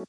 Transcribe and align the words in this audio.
Yes, 0.00 0.08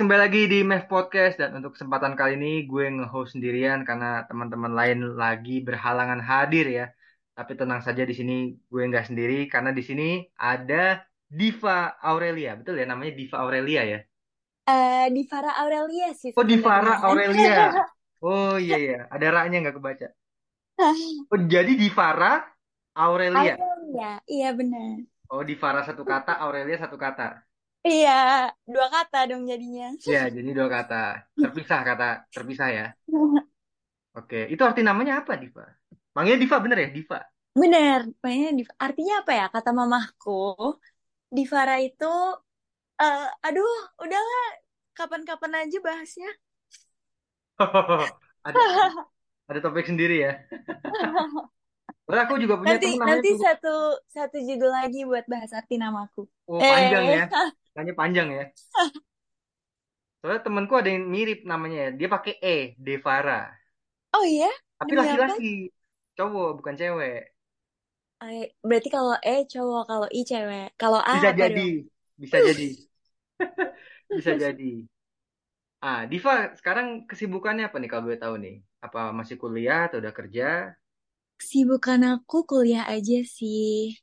kembali 0.00 0.20
lagi 0.24 0.48
di 0.48 0.64
MEF 0.64 0.88
Podcast 0.88 1.36
dan 1.36 1.52
untuk 1.52 1.76
kesempatan 1.76 2.16
kali 2.16 2.40
ini 2.40 2.64
gue 2.64 2.88
nge-host 2.88 3.36
sendirian 3.36 3.84
karena 3.84 4.24
teman-teman 4.24 4.72
lain 4.72 5.20
lagi 5.20 5.60
berhalangan 5.60 6.24
hadir 6.24 6.64
ya. 6.64 6.88
Tapi 7.36 7.60
tenang 7.60 7.84
saja 7.84 8.08
di 8.08 8.16
sini 8.16 8.56
gue 8.64 8.82
nggak 8.88 9.12
sendiri 9.12 9.52
karena 9.52 9.76
di 9.76 9.84
sini 9.84 10.24
ada 10.32 11.04
Diva 11.28 12.00
Aurelia, 12.00 12.56
betul 12.56 12.80
ya 12.80 12.88
namanya 12.88 13.12
Diva 13.12 13.44
Aurelia 13.44 13.84
ya? 13.84 14.00
Eh, 14.64 15.12
Divara 15.12 15.60
Aurelia 15.60 16.08
sih 16.16 16.32
Oh 16.32 16.44
Divara. 16.48 17.04
Aurelia. 17.04 17.68
Oh 18.18 18.58
iya 18.58 18.74
iya, 18.80 18.98
ada 19.14 19.26
ra-nya 19.30 19.62
nggak 19.62 19.78
kebaca. 19.78 20.08
Oh 21.32 21.40
jadi 21.52 21.72
Divara 21.80 22.32
Aurelia. 22.96 23.54
Aurelia, 23.60 24.10
iya 24.34 24.48
benar. 24.58 24.98
Oh 25.34 25.42
Divara 25.50 25.80
satu 25.88 26.02
kata, 26.12 26.32
Aurelia 26.44 26.76
satu 26.82 26.96
kata. 27.04 27.26
Iya, 27.88 28.10
dua 28.72 28.86
kata 28.94 29.16
dong 29.30 29.42
jadinya. 29.50 29.84
Ya 30.12 30.18
jadi 30.36 30.48
dua 30.56 30.68
kata, 30.76 30.94
terpisah 31.40 31.80
kata 31.88 32.04
terpisah 32.34 32.68
ya. 32.78 32.84
Oke, 34.18 34.38
itu 34.52 34.62
arti 34.68 34.82
namanya 34.88 35.12
apa 35.20 35.32
Diva? 35.42 35.64
Panggilnya 36.14 36.40
Diva 36.42 36.56
bener 36.64 36.78
ya 36.84 36.88
Diva? 36.96 37.18
Bener, 37.62 38.00
makanya 38.22 38.48
Div- 38.58 38.76
artinya 38.86 39.14
apa 39.20 39.32
ya? 39.38 39.44
Kata 39.54 39.70
mamahku, 39.78 40.30
Divara 41.36 41.74
itu, 41.86 42.04
eh, 43.02 43.20
aduh, 43.46 43.72
udahlah, 44.04 44.44
kapan-kapan 44.98 45.52
aja 45.62 45.78
bahasnya. 45.86 46.28
ada 48.44 48.60
ada 49.48 49.60
topik 49.64 49.86
sendiri 49.90 50.14
ya. 50.24 50.32
Terus 52.04 52.18
aku 52.24 52.34
juga 52.42 52.54
punya 52.60 52.76
Nanti, 52.78 52.88
nanti 53.08 53.28
satu 53.44 53.68
satu 54.14 54.36
judul 54.48 54.70
lagi 54.78 54.98
buat 55.08 55.24
bahas 55.32 55.50
arti 55.58 55.74
namaku. 55.80 56.22
Oh 56.52 56.62
panjang 56.70 57.04
Eh, 57.06 57.14
ya, 57.14 57.22
tanya 57.74 57.92
panjang 58.00 58.28
ya. 58.36 58.42
Soalnya 60.20 60.42
temenku 60.46 60.74
ada 60.80 60.90
yang 60.94 61.04
mirip 61.14 61.38
namanya 61.50 61.78
ya. 61.84 61.90
Dia 61.98 62.08
pakai 62.14 62.32
E, 62.54 62.56
Devara. 62.86 63.40
oh 64.14 64.24
iya, 64.26 64.48
Tapi 64.80 64.92
laki-laki, 65.00 65.44
cowok 66.16 66.48
bukan 66.58 66.74
cewek. 66.80 67.18
Berarti 68.68 68.88
kalau 68.96 69.14
E 69.32 69.34
cowok, 69.52 69.82
kalau 69.90 70.08
I 70.18 70.20
cewek, 70.30 70.66
kalau 70.80 71.00
A 71.02 71.14
Bisa 71.14 71.28
jadi, 71.40 71.60
dong? 71.60 71.68
bisa 72.20 72.38
jadi, 72.46 72.68
bisa 74.16 74.32
jadi. 74.36 74.88
Ah, 75.88 76.00
Diva, 76.12 76.34
sekarang 76.58 76.86
kesibukannya 77.10 77.64
apa 77.68 77.76
nih 77.80 77.88
kalau 77.90 78.04
boleh 78.06 78.20
tahu 78.24 78.34
nih? 78.44 78.54
Apa 78.86 79.00
masih 79.18 79.36
kuliah 79.42 79.80
atau 79.86 79.98
udah 80.02 80.14
kerja? 80.18 80.44
Kesibukan 81.40 82.00
aku 82.14 82.36
kuliah 82.50 82.84
aja 82.94 83.18
sih. 83.36 83.98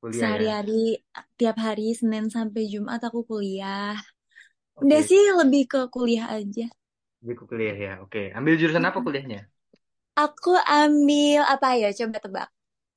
Kuliah 0.00 0.30
ya. 0.30 0.44
Sehari-hari, 0.58 1.02
tiap 1.38 1.56
hari 1.66 1.86
Senin 2.00 2.24
sampai 2.36 2.62
Jumat 2.72 3.00
aku 3.08 3.20
kuliah. 3.30 3.96
Udah 4.84 5.00
Oke, 5.00 5.10
sih 5.10 5.22
lebih 5.40 5.62
ke 5.72 5.80
kuliah 5.94 6.26
aja. 6.38 6.64
jadi 7.20 7.32
aku 7.36 7.44
kuliah 7.50 7.76
ya. 7.86 7.90
Oke, 8.04 8.18
ambil 8.38 8.52
jurusan 8.60 8.84
apa 8.88 8.98
kuliahnya? 9.06 9.38
Aku 10.24 10.52
ambil 10.78 11.40
apa 11.54 11.68
ya? 11.82 11.88
Coba 11.98 12.16
tebak. 12.24 12.48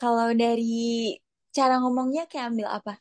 Kalau 0.01 0.29
dari 0.41 0.65
cara 1.55 1.73
ngomongnya 1.81 2.23
kayak 2.29 2.45
ambil 2.53 2.67
apa? 2.77 2.93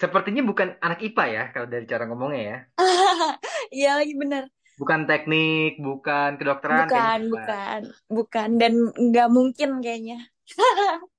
Sepertinya 0.00 0.42
bukan 0.50 0.68
anak 0.86 0.98
IPA 1.06 1.24
ya, 1.36 1.42
kalau 1.54 1.66
dari 1.72 1.84
cara 1.92 2.04
ngomongnya 2.08 2.42
ya. 2.50 2.56
Iya 3.76 3.88
lagi 3.98 4.12
bener. 4.20 4.42
Bukan 4.80 5.00
teknik, 5.08 5.70
bukan 5.86 6.30
kedokteran, 6.38 6.88
Bukan, 6.96 7.18
bukan. 7.20 7.22
bukan, 7.32 7.80
bukan. 8.16 8.48
Dan 8.60 8.72
nggak 9.06 9.28
mungkin 9.36 9.70
kayaknya. 9.84 10.16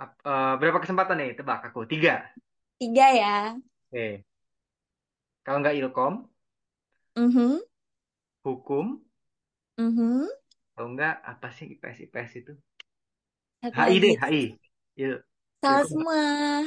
Eh, 0.00 0.52
berapa 0.60 0.78
kesempatan 0.82 1.16
nih? 1.20 1.30
Tebak 1.38 1.60
aku. 1.70 1.80
Tiga. 1.90 2.12
Tiga 2.78 3.06
ya. 3.14 3.60
Oke. 3.92 4.24
Kalau 5.44 5.58
nggak 5.60 5.76
ilkom, 5.80 6.14
Mhm, 7.16 7.60
hukum, 8.44 9.00
mhm. 9.78 10.28
kalau 10.74 10.88
nggak 10.94 11.14
apa 11.32 11.46
sih 11.56 11.66
IPS 11.72 11.98
IPS 12.04 12.32
itu? 12.40 12.52
Satu 13.62 13.80
HI 13.80 13.96
deh. 14.02 14.16
HI. 14.22 14.44
Il, 15.02 15.12
Salah 15.62 15.84
semua. 15.88 16.20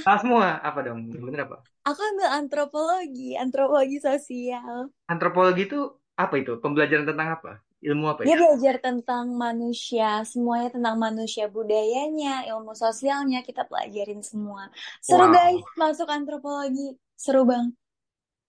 Ah, 0.10 0.18
semua 0.22 0.46
apa 0.68 0.80
dong? 0.88 1.00
Bener 1.26 1.42
apa? 1.48 1.58
Aku 1.90 2.00
ambil 2.10 2.30
antropologi, 2.40 3.30
antropologi 3.44 3.98
sosial. 4.08 4.78
Antropologi 5.14 5.62
itu 5.68 5.80
apa 6.26 6.36
itu? 6.42 6.52
Pembelajaran 6.64 7.06
tentang 7.10 7.30
apa? 7.36 7.50
Ilmu 7.88 8.06
apa 8.14 8.24
Dia 8.26 8.34
itu? 8.34 8.42
belajar 8.42 8.76
tentang 8.88 9.26
manusia, 9.46 10.10
semuanya 10.32 10.70
tentang 10.76 10.96
manusia, 11.06 11.44
budayanya, 11.58 12.32
ilmu 12.52 12.72
sosialnya, 12.84 13.40
kita 13.48 13.62
pelajarin 13.70 14.22
semua. 14.32 14.64
Seru 15.08 15.26
Wow. 15.26 15.36
guys, 15.36 15.64
masuk 15.82 16.08
antropologi. 16.18 16.88
Seru 17.24 17.42
bang. 17.52 17.66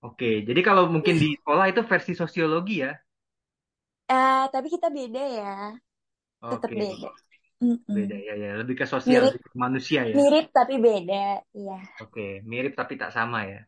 Oke, 0.06 0.26
jadi 0.48 0.60
kalau 0.68 0.84
mungkin 0.94 1.14
di 1.22 1.26
sekolah 1.38 1.66
itu 1.72 1.80
versi 1.90 2.12
sosiologi 2.20 2.74
ya. 2.84 2.90
Eh, 4.12 4.42
tapi 4.52 4.66
kita 4.74 4.88
beda 4.96 5.20
ya, 5.38 5.44
tetap 6.50 6.72
Oke, 6.72 6.78
beda. 6.82 7.08
Mm-mm. 7.64 7.96
beda 7.96 8.16
ya 8.26 8.32
ya, 8.44 8.48
lebih 8.60 8.74
ke 8.80 8.86
sosial, 8.94 9.20
Mirip, 9.20 9.34
lebih 9.34 9.40
ke 9.46 9.50
manusia 9.64 10.00
ya. 10.14 10.18
mirip 10.18 10.46
tapi 10.56 10.74
beda. 10.86 11.24
Iya, 11.58 11.76
Oke, 12.04 12.24
mirip 12.50 12.72
tapi 12.80 12.94
tak 13.02 13.10
sama 13.16 13.38
ya. 13.52 13.58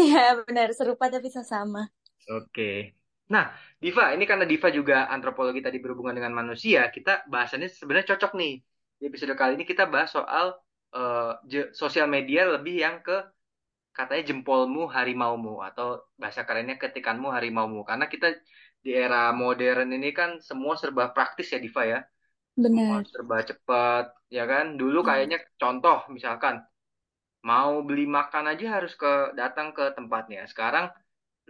iya 0.00 0.20
benar, 0.46 0.68
serupa 0.78 1.04
tapi 1.14 1.28
sesama. 1.36 1.80
Oke. 2.28 2.94
Nah, 3.30 3.54
Diva, 3.78 4.12
ini 4.14 4.24
karena 4.26 4.44
Diva 4.44 4.68
juga 4.74 5.06
antropologi 5.08 5.62
tadi 5.62 5.78
berhubungan 5.78 6.14
dengan 6.18 6.34
manusia, 6.34 6.90
kita 6.90 7.24
bahasannya 7.30 7.68
sebenarnya 7.70 8.14
cocok 8.16 8.32
nih. 8.40 8.52
Di 8.98 9.04
episode 9.08 9.34
kali 9.38 9.54
ini 9.56 9.64
kita 9.64 9.86
bahas 9.86 10.10
soal 10.12 10.58
je- 11.50 11.70
sosial 11.72 12.06
media 12.10 12.46
lebih 12.48 12.74
yang 12.84 13.00
ke 13.06 13.16
katanya 13.96 14.22
jempolmu 14.30 14.88
harimaumu 14.96 15.60
atau 15.68 16.00
bahasa 16.20 16.42
kerennya 16.48 16.76
ketikanmu 16.82 17.28
harimaumu. 17.36 17.84
Karena 17.88 18.06
kita 18.12 18.26
di 18.84 18.90
era 18.96 19.32
modern 19.32 19.88
ini 19.96 20.10
kan 20.12 20.40
semua 20.42 20.74
serba 20.80 21.12
praktis 21.16 21.52
ya 21.54 21.58
Diva 21.62 21.82
ya. 21.86 22.00
Semua 22.62 22.96
Benar. 22.96 23.06
serba 23.12 23.36
cepat, 23.50 24.04
ya 24.36 24.44
kan? 24.50 24.64
Dulu 24.80 24.98
kayaknya 25.08 25.38
contoh 25.60 25.98
misalkan 26.16 26.62
mau 27.48 27.82
beli 27.88 28.06
makan 28.06 28.44
aja 28.52 28.66
harus 28.80 28.92
ke 29.02 29.34
datang 29.40 29.74
ke 29.76 29.84
tempatnya. 29.98 30.46
Sekarang 30.52 30.86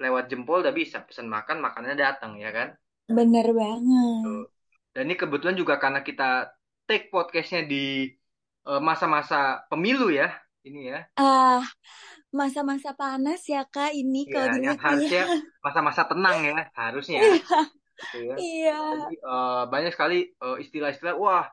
lewat 0.02 0.24
jempol 0.30 0.58
udah 0.64 0.74
bisa 0.80 0.98
pesan 1.08 1.28
makan 1.36 1.58
makannya 1.64 1.94
datang 2.04 2.32
ya 2.44 2.50
kan 2.56 2.68
Benar 3.16 3.46
Tuh. 4.22 4.38
banget. 4.38 4.48
dan 4.94 5.02
ini 5.08 5.14
kebetulan 5.22 5.56
juga 5.62 5.74
karena 5.82 6.00
kita 6.08 6.24
take 6.88 7.04
podcastnya 7.14 7.60
di 7.72 7.76
eh, 8.68 8.80
masa-masa 8.88 9.36
pemilu 9.70 10.06
ya 10.20 10.26
ini 10.68 10.78
ya 10.92 10.98
Ah, 11.26 11.60
masa-masa 12.38 12.90
panas 13.00 13.40
ya 13.54 13.60
kak 13.74 13.90
ini 14.00 14.20
ya 14.32 14.34
kalau 14.34 14.48
yang 14.66 14.78
dilihat-lihat. 14.78 14.80
harusnya 14.86 15.20
masa-masa 15.64 16.02
tenang 16.10 16.38
ya 16.48 16.54
harusnya 16.80 17.20
Iya, 17.20 17.40
gitu 18.00 18.16
ya 18.30 18.36
iya. 18.42 18.72
jadi 18.90 19.12
eh, 19.28 19.62
banyak 19.72 19.90
sekali 19.96 20.16
eh, 20.44 20.56
istilah-istilah 20.64 21.14
wah 21.24 21.44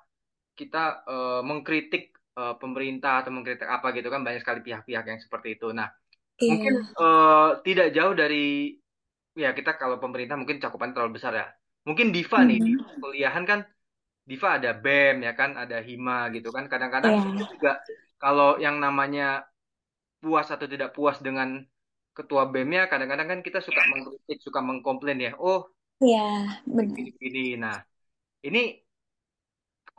kita 0.60 0.78
eh, 1.12 1.42
mengkritik 1.50 2.04
eh, 2.40 2.54
pemerintah 2.62 3.12
atau 3.22 3.32
mengkritik 3.36 3.68
apa 3.78 3.88
gitu 3.98 4.08
kan 4.14 4.22
banyak 4.28 4.42
sekali 4.44 4.62
pihak-pihak 4.68 5.06
yang 5.12 5.20
seperti 5.26 5.50
itu 5.58 5.68
nah 5.80 5.90
mungkin 6.50 6.74
eh, 7.00 7.48
tidak 7.66 7.88
jauh 7.96 8.14
dari 8.22 8.36
ya 9.44 9.48
kita 9.58 9.72
kalau 9.82 9.98
pemerintah 10.04 10.36
mungkin 10.40 10.58
cakupannya 10.64 10.94
terlalu 10.96 11.14
besar 11.18 11.34
ya. 11.42 11.46
Mungkin 11.88 12.08
Diva 12.16 12.38
nih 12.50 12.58
di 12.66 12.72
Mm-mm. 12.72 13.00
kuliahan 13.02 13.44
kan 13.52 13.60
Diva 14.30 14.48
ada 14.58 14.70
BEM 14.84 15.16
ya 15.28 15.32
kan, 15.40 15.52
ada 15.64 15.76
HIMA 15.88 16.14
gitu 16.36 16.50
kan. 16.56 16.66
Kadang-kadang 16.72 17.14
kita 17.26 17.42
juga 17.54 17.70
kalau 18.22 18.46
yang 18.66 18.76
namanya 18.86 19.24
puas 20.22 20.48
atau 20.56 20.68
tidak 20.74 20.90
puas 20.98 21.18
dengan 21.28 21.50
ketua 22.18 22.44
BEM-nya, 22.52 22.82
kadang-kadang 22.92 23.28
kan 23.32 23.40
kita 23.48 23.60
suka 23.68 23.82
mengkritik, 23.92 24.38
suka 24.48 24.60
mengkomplain 24.68 25.20
ya. 25.28 25.32
Oh, 25.48 25.60
Iya, 26.04 26.20
benar. 26.76 26.98
gini-gini. 26.98 27.44
Nah, 27.64 27.78
ini 28.48 28.60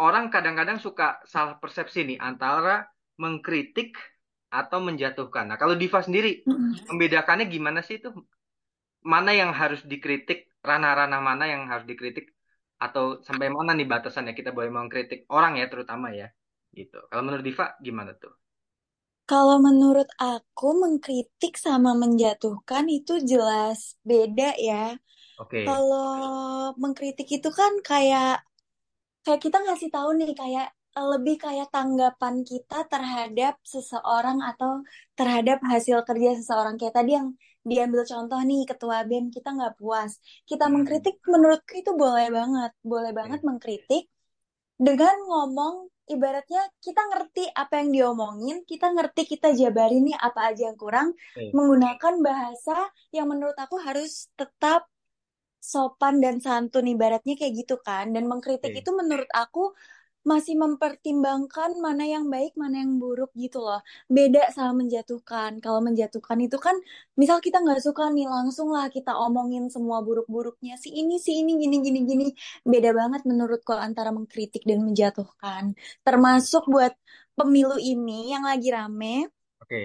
orang 0.07 0.27
kadang-kadang 0.35 0.79
suka 0.87 1.07
salah 1.33 1.55
persepsi 1.63 1.99
nih 2.09 2.19
antara 2.29 2.75
mengkritik 3.23 3.91
atau 4.59 4.79
menjatuhkan. 4.89 5.45
Nah, 5.51 5.57
kalau 5.63 5.75
Diva 5.81 6.01
sendiri 6.07 6.29
Mm-mm. 6.47 6.91
membedakannya 6.91 7.47
gimana 7.55 7.81
sih 7.87 7.97
itu? 8.01 8.09
mana 9.13 9.31
yang 9.41 9.53
harus 9.61 9.81
dikritik, 9.93 10.39
ranah-ranah 10.69 11.21
mana 11.29 11.45
yang 11.53 11.63
harus 11.71 11.87
dikritik, 11.91 12.27
atau 12.87 13.05
sampai 13.29 13.49
mana 13.57 13.71
nih 13.79 13.87
batasannya 13.93 14.33
kita 14.39 14.51
boleh 14.57 14.71
mengkritik 14.77 15.21
orang 15.37 15.53
ya 15.61 15.67
terutama 15.73 16.09
ya, 16.21 16.27
gitu. 16.79 16.97
Kalau 17.11 17.23
menurut 17.27 17.45
Diva 17.49 17.67
gimana 17.87 18.13
tuh? 18.23 18.33
Kalau 19.31 19.57
menurut 19.67 20.09
aku 20.33 20.67
mengkritik 20.83 21.53
sama 21.67 21.91
menjatuhkan 22.03 22.85
itu 22.99 23.13
jelas 23.31 23.79
beda 24.09 24.49
ya. 24.69 24.75
Oke, 25.37 25.63
Kalau 25.67 26.75
mengkritik 26.83 27.29
itu 27.37 27.49
kan 27.61 27.73
kayak 27.91 28.29
kayak 29.25 29.41
kita 29.47 29.59
ngasih 29.65 29.89
tahu 29.97 30.11
nih 30.19 30.31
kayak 30.41 30.67
lebih 30.99 31.37
kayak 31.45 31.69
tanggapan 31.75 32.43
kita 32.51 32.77
terhadap 32.93 33.55
seseorang 33.65 34.39
atau 34.43 34.83
terhadap 35.19 35.59
hasil 35.73 35.99
kerja 36.09 36.31
seseorang. 36.39 36.75
Kayak 36.81 36.95
tadi 37.01 37.11
yang 37.19 37.29
diambil 37.71 38.03
contoh 38.09 38.41
nih 38.43 38.63
ketua 38.71 38.97
BEM 39.09 39.27
kita 39.37 39.49
nggak 39.57 39.75
puas. 39.81 40.13
Kita 40.49 40.65
Hmm, 40.65 40.75
mengkritik 40.75 41.23
menurutku 41.33 41.73
itu 41.83 41.93
boleh 41.95 42.29
banget. 42.35 42.71
Boleh 42.83 43.13
oke, 43.21 43.21
banget 43.21 43.41
mengkritik 43.47 44.11
dengan 44.81 45.15
ngomong 45.31 45.75
ibaratnya 46.11 46.63
kita 46.85 47.03
ngerti 47.11 47.45
apa 47.55 47.75
yang 47.81 47.91
diomongin, 47.97 48.57
kita 48.71 48.87
ngerti 48.97 49.23
kita 49.33 49.49
jabarin 49.61 50.03
nih 50.11 50.17
apa 50.19 50.41
aja 50.53 50.63
yang 50.73 50.79
kurang, 50.81 51.09
Oke, 51.35 51.57
menggunakan 51.57 52.15
bahasa 52.25 52.77
yang 53.17 53.27
menurut 53.33 53.55
aku 53.61 53.77
harus 53.87 54.29
tetap 54.41 54.89
sopan 55.73 56.15
dan 56.25 56.37
santun 56.45 56.87
ibaratnya 56.95 57.35
kayak 57.41 57.55
gitu 57.65 57.77
kan. 57.87 58.05
Dan 58.15 58.25
mengkritik 58.31 58.73
oke, 58.73 58.81
itu 58.81 58.91
menurut 59.01 59.29
aku 59.43 59.61
masih 60.21 60.55
mempertimbangkan 60.61 61.81
mana 61.81 62.05
yang 62.05 62.29
baik, 62.29 62.53
mana 62.61 62.85
yang 62.85 63.01
buruk 63.01 63.33
gitu 63.33 63.59
loh. 63.65 63.81
Beda 64.17 64.53
sama 64.53 64.85
menjatuhkan. 64.85 65.51
Kalau 65.65 65.81
menjatuhkan 65.81 66.39
itu 66.45 66.57
kan, 66.61 66.77
misal 67.17 67.41
kita 67.41 67.57
nggak 67.65 67.81
suka 67.81 68.13
nih, 68.13 68.29
langsung 68.29 68.69
lah 68.77 68.87
kita 68.93 69.17
omongin 69.17 69.73
semua 69.73 70.05
buruk-buruknya. 70.05 70.77
Si 70.77 70.93
ini, 70.93 71.17
si 71.17 71.41
ini, 71.41 71.57
gini, 71.57 71.77
gini, 71.81 72.01
gini. 72.05 72.27
Beda 72.69 72.93
banget 72.93 73.25
menurutku 73.25 73.73
antara 73.73 74.11
mengkritik 74.13 74.63
dan 74.69 74.85
menjatuhkan. 74.85 75.73
Termasuk 76.05 76.69
buat 76.69 76.93
pemilu 77.39 77.77
ini 77.81 78.33
yang 78.37 78.45
lagi 78.45 78.69
rame, 78.77 79.33
oke. 79.65 79.81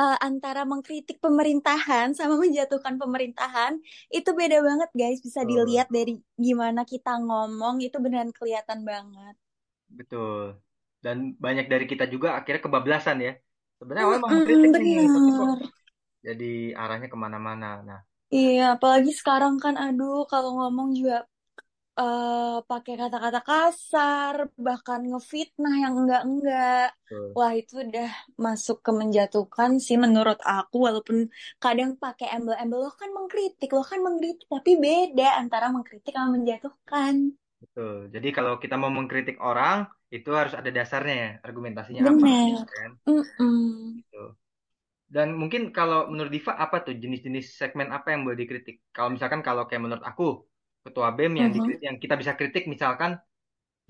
eh, 0.00 0.16
antara 0.28 0.62
mengkritik 0.68 1.16
pemerintahan 1.24 2.12
sama 2.18 2.36
menjatuhkan 2.44 2.94
pemerintahan, 3.00 3.80
itu 4.12 4.30
beda 4.36 4.60
banget 4.68 4.90
guys. 4.92 5.18
Bisa 5.24 5.40
dilihat 5.48 5.88
dari 5.88 6.20
gimana 6.36 6.84
kita 6.84 7.16
ngomong, 7.24 7.80
itu 7.86 7.96
beneran 8.04 8.30
kelihatan 8.36 8.84
banget. 8.84 9.34
Betul. 9.98 10.38
Dan 11.04 11.16
banyak 11.44 11.64
dari 11.72 11.84
kita 11.92 12.04
juga 12.14 12.28
akhirnya 12.38 12.62
kebablasan 12.66 13.16
ya. 13.26 13.30
Sebenarnya 13.78 14.04
awalnya 14.06 14.22
mau 14.26 14.34
mengkritik 14.36 14.70
Mm-mm, 14.70 14.82
nih, 14.84 14.94
tapi 15.14 15.28
kok 15.38 15.50
jadi 16.26 16.44
arahnya 16.82 17.08
ke 17.12 17.18
mana-mana. 17.24 17.66
Nah, 17.88 18.00
Iya, 18.36 18.60
apalagi 18.76 19.10
sekarang 19.20 19.54
kan, 19.64 19.74
aduh, 19.84 20.14
kalau 20.32 20.50
ngomong 20.58 20.88
juga 20.98 21.14
eh, 22.00 22.56
pakai 22.70 22.94
kata-kata 23.02 23.40
kasar, 23.50 24.36
bahkan 24.66 25.00
ngefitnah 25.10 25.74
yang 25.84 25.94
enggak-enggak. 26.00 26.84
Wah, 27.36 27.52
itu 27.60 27.72
udah 27.86 28.08
masuk 28.46 28.76
ke 28.86 28.90
menjatuhkan 29.00 29.72
sih 29.86 29.96
menurut 30.04 30.38
aku, 30.54 30.76
walaupun 30.86 31.18
kadang 31.64 31.90
pakai 32.04 32.26
embel-embel, 32.36 32.80
lo 32.86 32.90
kan 33.02 33.10
mengkritik, 33.18 33.68
lo 33.76 33.82
kan 33.90 34.00
mengkritik, 34.06 34.46
tapi 34.54 34.72
beda 34.86 35.26
antara 35.42 35.66
mengkritik 35.74 36.12
sama 36.16 36.30
menjatuhkan. 36.38 37.14
Betul. 37.62 37.92
Jadi 38.14 38.28
kalau 38.36 38.52
kita 38.62 38.74
mau 38.82 38.90
mengkritik 38.98 39.36
orang, 39.48 39.76
itu 40.16 40.28
harus 40.38 40.54
ada 40.60 40.70
dasarnya 40.78 41.14
ya, 41.24 41.28
argumentasinya 41.46 42.04
apa, 42.12 42.26
Bener. 42.26 42.66
kan? 42.74 42.90
Gitu. 43.96 44.16
Dan 45.14 45.28
mungkin 45.40 45.62
kalau 45.76 46.00
menurut 46.12 46.32
Diva 46.36 46.52
apa 46.64 46.76
tuh 46.86 46.94
jenis-jenis 47.02 47.46
segmen 47.60 47.88
apa 47.96 48.08
yang 48.12 48.22
boleh 48.26 48.38
dikritik? 48.42 48.76
Kalau 48.96 49.10
misalkan 49.14 49.40
kalau 49.48 49.62
kayak 49.68 49.82
menurut 49.86 50.04
aku, 50.10 50.24
ketua 50.84 51.08
BEM 51.16 51.34
yang 51.42 51.50
Mhm. 51.50 51.54
dikritik, 51.56 51.84
yang 51.88 51.98
kita 52.02 52.14
bisa 52.20 52.32
kritik 52.38 52.64
misalkan 52.74 53.12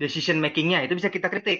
decision 0.01 0.37
makingnya 0.45 0.79
itu 0.85 0.93
bisa 0.99 1.11
kita 1.17 1.27
kritik. 1.33 1.59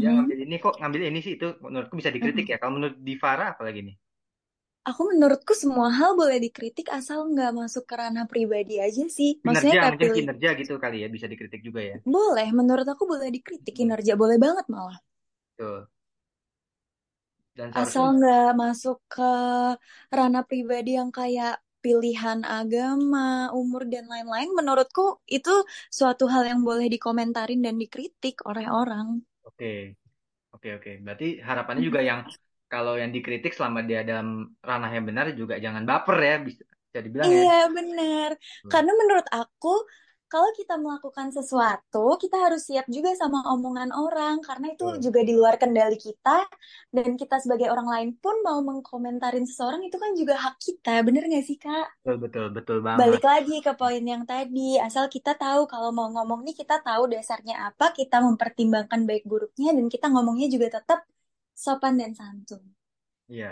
Dia 0.00 0.08
Mhm. 0.08 0.14
ngambil 0.14 0.38
ini 0.44 0.56
kok 0.64 0.74
ngambil 0.80 1.02
ini 1.08 1.18
sih 1.24 1.32
itu 1.38 1.46
menurutku 1.64 1.94
bisa 2.00 2.14
dikritik 2.16 2.44
Mhm. 2.44 2.50
ya. 2.52 2.56
Kalau 2.60 2.72
menurut 2.76 2.96
Divara 3.08 3.44
apalagi 3.54 3.80
nih? 3.86 3.94
Aku 4.88 5.02
menurutku 5.10 5.52
semua 5.62 5.88
hal 5.98 6.10
boleh 6.20 6.38
dikritik 6.44 6.86
asal 6.98 7.18
nggak 7.32 7.50
masuk 7.60 7.84
ke 7.90 7.94
ranah 8.00 8.24
pribadi 8.32 8.74
aja 8.86 9.04
sih. 9.16 9.30
Maksudnya 9.46 9.76
Kinerja 9.76 9.80
kayak 9.80 9.94
mungkin 9.94 10.08
pilih 10.08 10.16
kinerja 10.16 10.48
gitu 10.60 10.72
kali 10.84 10.96
ya 11.04 11.08
bisa 11.14 11.26
dikritik 11.32 11.60
juga 11.68 11.80
ya. 11.90 11.96
Boleh, 12.14 12.48
menurut 12.58 12.86
aku 12.92 13.04
boleh 13.12 13.28
dikritik 13.36 13.74
Hmm, 13.78 13.80
kinerja, 13.80 14.12
boleh 14.22 14.36
banget 14.44 14.66
malah. 14.74 14.98
Betul. 15.58 15.88
Dan 17.54 17.70
Asal 17.82 18.06
nggak 18.18 18.50
masuk 18.62 18.96
ke 19.14 19.30
ranah 20.18 20.44
pribadi 20.50 20.90
yang 20.98 21.10
kayak 21.18 21.54
pilihan 21.84 22.38
agama, 22.58 23.28
umur, 23.60 23.82
dan 23.92 24.04
lain-lain, 24.12 24.50
menurutku 24.58 25.04
itu 25.36 25.54
suatu 25.98 26.24
hal 26.32 26.42
yang 26.50 26.60
boleh 26.68 26.86
dikomentarin 26.94 27.60
dan 27.66 27.74
dikritik 27.82 28.36
oleh 28.50 28.66
orang. 28.80 29.08
oke 29.48 29.66
oke 30.54 30.68
oke. 30.78 30.90
Berarti 31.04 31.26
harapannya 31.48 31.82
juga 31.88 32.00
yang 32.10 32.20
kalau 32.72 32.92
yang 33.02 33.10
dikritik 33.16 33.52
selama 33.56 33.80
dia 33.88 34.00
dalam 34.10 34.28
ranah 34.68 34.90
yang 34.96 35.04
benar 35.08 35.26
juga 35.40 35.54
jangan 35.64 35.82
baper 35.90 36.16
ya 36.28 36.34
bisa, 36.46 36.62
bisa 36.88 37.00
dibilang 37.06 37.32
ya. 37.40 37.44
Iya, 37.44 37.52
benar. 37.76 38.30
Hmm, 38.64 38.70
Karena 38.72 38.92
menurut 39.00 39.26
aku, 39.28 39.68
kalau 40.30 40.50
kita 40.58 40.74
melakukan 40.84 41.28
sesuatu, 41.36 42.16
kita 42.22 42.36
harus 42.44 42.60
siap 42.68 42.86
juga 42.96 43.10
sama 43.18 43.38
omongan 43.52 43.90
orang, 43.92 44.34
karena 44.46 44.66
itu 44.72 44.84
Betul. 44.88 45.04
juga 45.10 45.20
di 45.28 45.32
luar 45.38 45.54
kendali 45.60 45.96
kita, 46.00 46.30
dan 46.96 47.08
kita 47.20 47.36
sebagai 47.42 47.68
orang 47.74 47.88
lain 47.94 48.10
pun 48.22 48.36
mau 48.46 48.58
mengkomentarin 48.68 49.44
seseorang, 49.44 49.82
itu 49.84 49.96
kan 50.00 50.12
juga 50.16 50.34
hak 50.44 50.54
kita, 50.64 51.02
bener 51.06 51.22
nggak 51.28 51.44
sih, 51.44 51.58
Kak? 51.60 51.86
Betul 52.04 52.16
betul 52.24 52.44
betul 52.56 52.78
banget. 52.88 53.00
Balik 53.00 53.22
lagi 53.30 53.56
ke 53.66 53.72
poin 53.80 54.04
yang 54.12 54.24
tadi, 54.24 54.80
asal 54.86 55.04
kita 55.12 55.32
tahu 55.36 55.60
kalau 55.72 55.90
mau 55.92 56.08
ngomong 56.14 56.40
nih, 56.46 56.54
kita 56.56 56.80
tahu 56.80 57.02
dasarnya 57.12 57.68
apa, 57.68 57.92
kita 57.92 58.16
mempertimbangkan 58.24 59.00
baik 59.08 59.24
buruknya, 59.28 59.76
dan 59.76 59.86
kita 59.92 60.06
ngomongnya 60.08 60.46
juga 60.54 60.80
tetap 60.80 61.04
sopan 61.64 61.94
dan 62.00 62.12
santun. 62.18 62.62
Iya. 63.32 63.46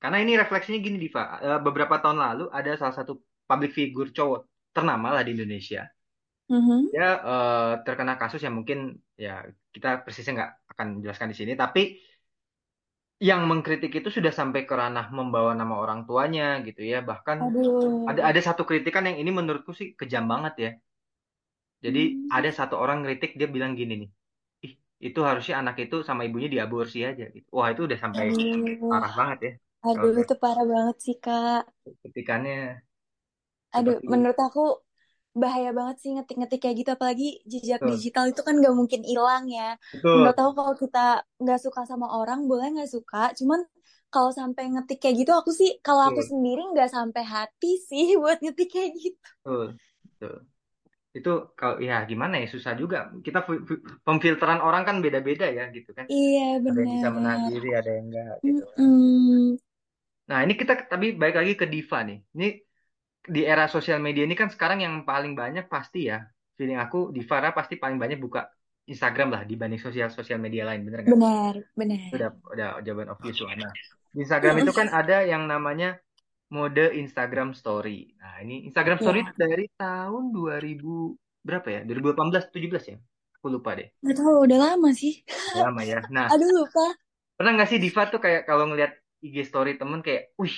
Karena 0.00 0.16
ini 0.22 0.32
refleksinya 0.40 0.78
gini 0.86 0.96
Diva. 1.04 1.20
Eh, 1.44 1.58
Beberapa 1.66 1.94
tahun 2.02 2.18
lalu 2.24 2.42
ada 2.58 2.70
salah 2.80 2.94
satu 2.98 3.12
public 3.48 3.70
figure 3.78 4.10
cowok 4.16 4.40
ternama 4.74 5.06
lah 5.14 5.22
di 5.26 5.30
Indonesia. 5.36 5.80
Mhm. 6.48 6.92
Dia 6.92 7.06
eh, 7.30 7.72
terkena 7.84 8.14
kasus 8.20 8.40
yang 8.46 8.54
mungkin 8.58 8.78
ya 9.24 9.30
kita 9.74 9.88
persisnya 10.04 10.32
nggak 10.38 10.50
akan 10.72 10.86
jelaskan 11.04 11.28
di 11.32 11.36
sini. 11.40 11.52
Tapi 11.62 11.80
yang 13.28 13.40
mengkritik 13.50 13.92
itu 13.98 14.08
sudah 14.16 14.32
sampai 14.40 14.60
ke 14.68 14.74
ranah 14.80 15.06
membawa 15.18 15.52
nama 15.60 15.74
orang 15.84 16.00
tuanya 16.08 16.42
gitu 16.66 16.80
ya. 16.92 16.98
Bahkan 17.10 17.38
ada 18.10 18.20
Aduh. 18.20 18.28
ada 18.30 18.40
satu 18.48 18.62
kritikan 18.70 19.04
yang 19.08 19.16
ini 19.22 19.30
menurutku 19.38 19.72
sih 19.80 19.88
kejam 20.00 20.24
banget 20.32 20.54
ya. 20.64 20.70
Jadi 21.84 22.02
Hmm. 22.02 22.28
ada 22.36 22.50
satu 22.58 22.74
orang 22.84 22.98
kritik 23.06 23.30
dia 23.38 23.48
bilang 23.54 23.72
gini 23.80 23.92
nih. 24.02 24.10
Itu 25.06 25.18
harusnya 25.28 25.54
anak 25.60 25.74
itu 25.82 25.96
sama 26.08 26.22
ibunya 26.26 26.48
diaborsi 26.54 26.98
aja 27.10 27.24
gitu. 27.34 27.48
Wah, 27.56 27.68
itu 27.72 27.80
udah 27.88 27.98
sampai 28.04 28.24
Aduh. 28.24 28.90
parah 28.90 29.12
banget 29.18 29.38
ya. 29.46 29.50
Kalau 29.94 30.10
Aduh, 30.12 30.14
itu 30.22 30.34
parah 30.42 30.64
banget 30.72 30.96
sih, 31.04 31.16
Kak. 31.24 31.60
kritikannya 32.00 32.82
Aduh, 33.76 33.98
seperti 33.98 34.08
menurut 34.12 34.38
aku 34.46 34.60
bahaya 35.42 35.70
banget 35.78 35.96
sih 36.02 36.10
ngetik-ngetik 36.16 36.60
kayak 36.62 36.76
gitu. 36.80 36.90
Apalagi 36.96 37.26
jejak 37.52 37.80
betul, 37.80 37.92
digital 37.92 38.24
itu 38.32 38.40
kan 38.46 38.54
gak 38.64 38.74
mungkin 38.80 39.00
hilang 39.10 39.44
ya. 39.58 39.68
betul, 39.92 40.16
Menurut 40.16 40.36
aku 40.40 40.52
kalau 40.60 40.74
kita 40.82 41.00
nggak 41.42 41.58
suka 41.64 41.80
sama 41.90 42.06
orang, 42.20 42.40
boleh 42.50 42.66
nggak 42.76 42.90
suka. 42.96 43.32
Cuman 43.38 43.60
kalau 44.12 44.30
sampai 44.40 44.64
ngetik 44.72 44.98
kayak 45.02 45.16
gitu, 45.24 45.32
aku 45.40 45.50
sih, 45.60 45.70
kalau 45.86 46.02
aku 46.12 46.20
sendiri 46.30 46.60
nggak 46.72 46.88
sampai 46.96 47.22
hati 47.34 47.70
sih 47.88 48.06
buat 48.22 48.38
ngetik 48.44 48.68
kayak 48.74 48.90
gitu. 49.00 49.28
betul, 49.44 49.78
betul. 50.20 50.46
Itu 51.12 51.30
kalau 51.58 51.76
ya 51.88 51.94
gimana 52.10 52.34
ya 52.42 52.46
susah 52.54 52.72
juga. 52.80 53.12
Kita 53.26 53.38
pemfilteran 54.06 54.60
orang 54.66 54.82
kan 54.88 54.96
beda-beda 55.04 55.46
ya 55.58 55.64
gitu 55.76 55.90
kan. 55.92 56.06
Iya, 56.08 56.40
Ada 56.68 56.78
yang 56.82 56.92
bisa 56.96 57.08
menahan 57.12 57.40
diri, 57.52 57.68
ada 57.76 57.90
yang 57.96 58.04
enggak 58.08 58.34
gitu. 58.48 58.64
Mm-mm. 58.78 59.58
Nah, 60.30 60.38
ini 60.44 60.54
kita 60.60 60.72
tapi 60.92 61.06
balik 61.20 61.36
lagi 61.40 61.52
ke 61.60 61.66
Diva 61.68 61.98
nih. 62.08 62.18
Ini 62.36 62.46
di 63.22 63.40
era 63.46 63.64
sosial 63.70 63.98
media 64.02 64.22
ini 64.26 64.34
kan 64.34 64.48
sekarang 64.54 64.78
yang 64.82 64.94
paling 65.06 65.32
banyak 65.38 65.66
pasti 65.70 66.10
ya. 66.10 66.18
Feeling 66.56 66.78
aku 66.84 66.98
Divara 67.16 67.48
pasti 67.58 67.74
paling 67.82 67.98
banyak 68.02 68.18
buka 68.24 68.40
Instagram 68.88 69.28
lah 69.34 69.42
dibanding 69.50 69.80
sosial 69.80 70.08
sosial 70.10 70.38
media 70.42 70.62
lain, 70.68 70.82
bener 70.86 71.00
nggak? 71.06 71.18
Benar, 71.20 71.54
Itu 72.08 72.14
udah 72.18 72.30
benar. 72.32 72.42
udah 72.54 72.68
jawaban 72.86 73.08
obvious 73.14 73.38
lah. 73.44 73.52
Nah, 73.62 73.72
di 74.12 74.18
Instagram 74.24 74.54
itu 74.62 74.72
kan 74.78 74.88
ada 74.92 75.16
yang 75.24 75.42
namanya 75.48 75.96
mode 76.56 76.84
Instagram 77.02 77.48
Story. 77.60 77.90
Nah, 78.20 78.34
ini 78.44 78.54
Instagram 78.68 78.98
Story 79.02 79.18
itu 79.24 79.32
Ya, 79.32 79.44
dari 79.44 79.64
tahun 79.80 80.22
2000 80.36 80.90
berapa 81.46 81.68
ya? 81.74 81.80
2018 81.86 82.44
17 82.54 82.84
ya? 82.92 82.96
Aku 83.36 83.46
lupa 83.54 83.70
deh. 83.78 83.88
nggak 84.02 84.16
tahu, 84.18 84.34
udah 84.46 84.58
lama 84.64 84.88
sih. 85.00 85.12
Udah 85.50 85.60
lama 85.68 85.80
ya. 85.90 85.98
Nah, 86.16 86.28
Aduh, 86.32 86.48
lupa. 86.56 86.84
pernah 87.36 87.50
nggak 87.56 87.68
sih 87.70 87.78
Diva 87.84 88.02
tuh 88.12 88.20
kayak 88.24 88.42
kalau 88.48 88.64
ngeliat 88.70 88.92
IG 89.26 89.36
story 89.50 89.70
temen 89.80 90.00
kayak, 90.06 90.22
wih, 90.40 90.56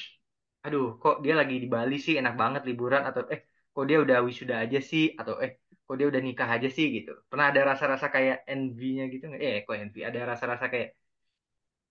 aduh, 0.65 0.85
kok 1.03 1.15
dia 1.25 1.35
lagi 1.41 1.55
di 1.63 1.69
Bali 1.75 1.95
sih, 2.07 2.15
enak 2.21 2.35
banget 2.43 2.63
liburan 2.69 3.03
atau 3.09 3.23
eh, 3.35 3.41
kok 3.75 3.85
dia 3.89 3.99
udah 4.05 4.17
wisuda 4.29 4.55
aja 4.65 4.79
sih 4.91 5.05
atau 5.21 5.35
eh, 5.45 5.53
kok 5.87 5.97
dia 5.99 6.07
udah 6.13 6.23
nikah 6.27 6.49
aja 6.57 6.69
sih 6.77 6.87
gitu. 6.97 7.11
Pernah 7.31 7.47
ada 7.51 7.61
rasa-rasa 7.71 8.07
kayak 8.15 8.37
envy-nya 8.53 9.05
gitu 9.13 9.25
nggak? 9.31 9.43
Eh, 9.47 9.57
kok 9.67 9.77
envy? 9.83 9.99
Ada 10.09 10.19
rasa-rasa 10.33 10.67
kayak 10.73 10.89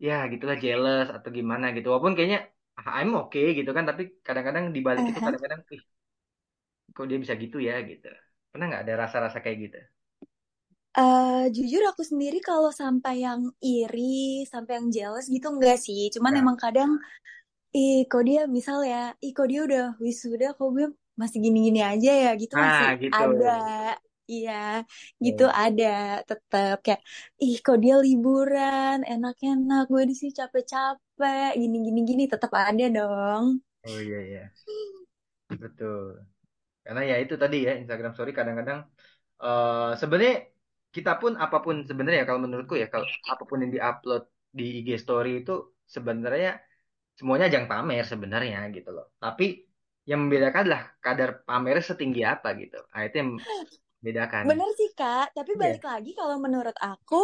ya 0.06 0.14
gitulah 0.32 0.56
jealous 0.64 1.08
atau 1.16 1.30
gimana 1.38 1.66
gitu. 1.76 1.88
Walaupun 1.92 2.14
kayaknya 2.18 2.40
I'm 2.96 3.10
okay 3.22 3.46
gitu 3.58 3.70
kan, 3.78 3.84
tapi 3.90 4.02
kadang-kadang 4.26 4.66
di 4.76 4.80
balik 4.88 5.06
itu 5.12 5.20
Aha. 5.20 5.28
kadang-kadang, 5.28 5.62
ih, 5.76 5.82
kok 6.96 7.06
dia 7.10 7.18
bisa 7.24 7.36
gitu 7.44 7.58
ya 7.68 7.74
gitu. 7.90 8.08
Pernah 8.52 8.66
nggak 8.70 8.84
ada 8.86 8.94
rasa-rasa 9.04 9.38
kayak 9.44 9.58
gitu? 9.66 9.78
Eh, 10.94 11.44
jujur 11.56 11.82
aku 11.90 12.06
sendiri 12.06 12.38
kalau 12.38 12.70
sampai 12.70 13.26
yang 13.26 13.42
iri, 13.66 14.46
sampai 14.46 14.78
yang 14.78 14.88
jealous 14.94 15.26
gitu 15.26 15.48
enggak 15.50 15.78
sih. 15.82 16.14
Cuman 16.14 16.34
Nah, 16.34 16.42
emang 16.42 16.54
kadang, 16.64 17.02
ih 17.78 18.06
kok 18.12 18.24
dia 18.30 18.42
misal 18.58 18.80
ya, 18.86 19.14
ih 19.26 19.32
kok 19.38 19.48
dia 19.52 19.62
udah 19.68 19.84
wisuda, 20.06 20.46
kok 20.58 20.70
gue 20.76 20.88
masih 21.22 21.40
gini-gini 21.46 21.82
aja 21.92 22.12
ya, 22.26 22.30
gitu 22.42 22.56
masih 22.66 22.88
nah 22.88 22.96
gitu. 23.02 23.24
ada. 23.24 23.50
Iya, 24.32 24.52
gitu 25.26 25.44
Oh, 25.44 25.52
ada 25.62 25.84
tetap 26.30 26.76
kayak, 26.86 27.02
ih 27.44 27.56
kok 27.66 27.78
dia 27.84 27.94
liburan, 28.06 28.96
enak-enak, 29.12 29.80
gue 29.92 30.02
di 30.10 30.14
sini 30.20 30.32
capek-capek, 30.40 31.48
gini-gini 31.62 32.00
gini, 32.10 32.24
tetap 32.34 32.52
ada 32.70 32.84
dong. 32.96 33.44
oh 33.86 34.00
iya 34.02 34.20
iya, 34.30 34.44
betul. 35.64 36.02
Karena 36.86 37.02
ya 37.12 37.16
itu 37.24 37.36
tadi 37.44 37.56
ya 37.68 37.72
Instagram 37.82 38.14
Story 38.16 38.32
kadang-kadang 38.40 38.80
eh 39.44 39.90
sebenarnya 40.02 40.36
kita 40.96 41.12
pun 41.22 41.34
apa 41.46 41.58
pun 41.66 41.76
sebenarnya 41.90 42.24
kalau 42.30 42.42
menurutku 42.46 42.76
ya 42.84 42.88
kalau 42.94 43.08
apa 43.34 43.44
pun 43.50 43.58
yang 43.64 43.72
diupload 43.78 44.24
di 44.60 44.64
IG 44.80 44.90
story 45.06 45.30
itu 45.42 45.52
sebenarnya 45.96 46.50
semuanya 47.20 47.46
ajang 47.50 47.66
pamer 47.72 48.04
sebenarnya 48.14 48.58
gitu 48.76 48.90
loh. 48.98 49.06
Tapi 49.24 49.46
yang 50.10 50.20
membedakan 50.24 50.62
adalah 50.66 50.84
kadar 51.06 51.30
pamernya 51.48 51.84
setinggi 51.92 52.22
apa 52.34 52.50
gitu. 52.62 52.78
Nah, 52.94 53.02
itu 53.08 53.16
yang 53.22 53.32
membedakan. 54.04 54.46
Bener 54.50 54.70
sih 54.80 54.90
Kak, 55.00 55.32
tapi 55.38 55.52
Iya. 55.54 55.62
balik 55.64 55.84
lagi 55.88 56.12
kalau 56.20 56.36
menurut 56.46 56.76
aku 56.84 57.16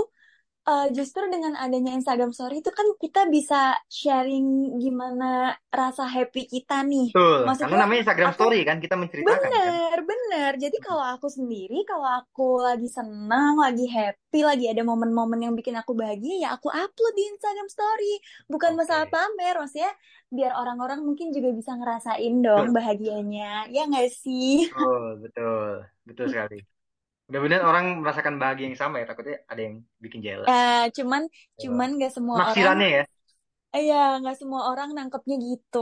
eh, 0.69 0.87
justru 0.97 1.23
dengan 1.33 1.53
adanya 1.63 1.91
Instagram 1.97 2.31
Story 2.35 2.61
itu 2.63 2.71
kan 2.79 2.87
kita 3.03 3.21
bisa 3.35 3.55
sharing 3.89 4.77
gimana 4.83 5.25
rasa 5.73 6.03
happy 6.15 6.41
kita 6.53 6.85
nih. 6.91 7.07
Betul, 7.13 7.39
karena 7.59 7.75
Maksudnya 7.75 7.81
namanya 7.81 7.99
Instagram 8.03 8.31
aku 8.31 8.37
Story 8.37 8.57
kan 8.69 8.77
kita 8.83 8.95
menceritakan 9.01 9.53
kan. 9.65 9.75
bener, 9.81 9.97
bener. 10.09 10.51
Jadi 10.63 10.77
kalau 10.87 11.03
aku 11.13 11.27
sendiri, 11.37 11.83
kalau 11.89 12.07
aku 12.21 12.43
lagi 12.67 12.87
senang, 12.87 13.59
lagi 13.59 13.85
happy, 13.89 14.39
lagi 14.49 14.65
ada 14.71 14.81
momen-momen 14.87 15.39
yang 15.45 15.53
bikin 15.59 15.75
aku 15.81 15.91
bahagia, 15.97 16.35
ya 16.43 16.49
aku 16.55 16.67
upload 16.71 17.13
di 17.19 17.23
Instagram 17.33 17.67
Story. 17.67 18.13
Bukan 18.51 18.71
masalah 18.79 19.05
Oke. 19.05 19.13
pamer, 19.13 19.55
maksudnya 19.59 19.91
biar 20.31 20.51
orang-orang 20.61 20.99
mungkin 21.07 21.33
juga 21.35 21.49
bisa 21.59 21.73
ngerasain 21.79 22.33
dong 22.45 22.67
Betul, 22.67 22.75
bahagianya. 22.77 23.67
Ya 23.73 23.81
nggak 23.89 24.09
sih? 24.13 24.69
betul, 24.75 25.03
betul, 25.23 25.67
betul 26.09 26.27
sekali. 26.33 26.55
Mudah-mudahan 27.27 27.65
orang 27.71 27.85
merasakan 28.01 28.35
bahagia 28.41 28.65
yang 28.69 28.79
sama 28.83 28.95
ya. 29.01 29.05
Takutnya 29.11 29.35
ada 29.51 29.61
yang 29.67 29.75
bikin 30.03 30.21
jealous. 30.27 30.55
Eh, 30.55 30.83
cuman 30.97 31.21
Betul. 31.57 31.61
cuman 31.61 31.89
gak 32.01 32.11
semua 32.17 32.39
orang 32.51 32.71
Penafsirannya 32.71 32.87
ya. 32.97 33.03
eh, 33.75 33.83
ya 33.89 33.95
nggak 34.19 34.35
semua 34.41 34.61
orang 34.71 34.89
nangkepnya 34.97 35.35
gitu. 35.47 35.77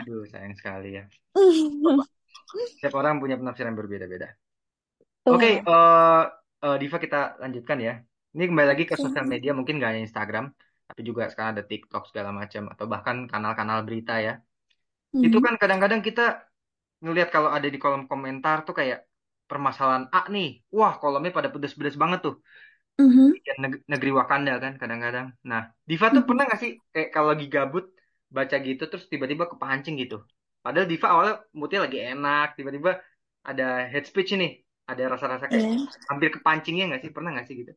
Aduh, 0.00 0.22
sayang 0.32 0.54
sekali 0.58 0.88
ya. 0.98 1.04
Setiap 2.68 2.94
orang 3.00 3.16
punya 3.22 3.36
penafsiran 3.40 3.74
berbeda-beda. 3.78 4.28
Oke, 5.32 5.46
Tuh. 5.46 5.64
eh 5.70 6.20
eh, 6.64 6.76
Diva 6.80 6.96
kita 7.04 7.16
lanjutkan 7.42 7.78
ya. 7.86 7.92
Ini 8.34 8.44
kembali 8.48 8.68
lagi 8.72 8.84
ke 8.90 8.94
sosial 9.04 9.26
media, 9.32 9.50
mungkin 9.58 9.74
gak 9.82 9.88
hanya 9.92 10.02
Instagram, 10.08 10.44
tapi 10.88 11.00
juga 11.08 11.22
sekarang 11.30 11.50
ada 11.54 11.64
TikTok 11.70 12.02
segala 12.10 12.30
macam, 12.40 12.62
atau 12.72 12.86
bahkan 12.92 13.16
kanal-kanal 13.32 13.78
berita 13.86 14.12
ya. 14.26 14.32
Itu 15.26 15.36
Mhm. 15.36 15.46
kan 15.46 15.54
kadang-kadang 15.62 16.00
kita 16.08 16.22
ngelihat 17.04 17.28
kalau 17.34 17.50
ada 17.56 17.68
di 17.74 17.78
kolom 17.82 18.04
komentar 18.10 18.56
tuh 18.66 18.74
kayak 18.80 18.98
permasalahan 19.52 20.04
A 20.16 20.20
nih, 20.34 20.48
wah 20.78 20.92
kolomnya 21.00 21.32
pada 21.38 21.50
pedes-pedes 21.54 21.96
banget 22.02 22.20
tuh. 22.26 22.34
Mhm. 22.98 23.42
Ya, 23.48 23.52
neg- 23.62 23.82
negeri 23.92 24.10
Wakanda 24.18 24.52
kan 24.64 24.72
kadang-kadang. 24.82 25.26
Nah, 25.50 25.60
Diva 25.88 26.06
tuh 26.14 26.22
Mhm. 26.22 26.28
pernah 26.28 26.42
gak 26.50 26.60
sih 26.62 26.70
kayak 26.94 27.08
kalau 27.14 27.28
lagi 27.34 27.46
gabut 27.54 27.84
baca 28.36 28.56
gitu 28.66 28.82
terus 28.90 29.04
tiba-tiba 29.12 29.44
kepancing 29.52 29.94
gitu. 30.02 30.16
Padahal 30.64 30.86
Diva 30.90 31.06
awalnya 31.12 31.34
moodnya 31.58 31.80
lagi 31.84 31.98
enak, 32.10 32.46
tiba-tiba 32.56 32.90
ada 33.48 33.64
head 33.92 34.04
speech 34.10 34.30
nih, 34.40 34.50
ada 34.90 35.02
rasa-rasa 35.12 35.46
kayak 35.52 35.66
Iya. 35.66 36.02
hampir 36.10 36.28
kepancingnya 36.36 36.82
nggak 36.88 37.00
sih? 37.02 37.10
Pernah 37.16 37.30
nggak 37.34 37.46
sih 37.48 37.56
gitu? 37.62 37.72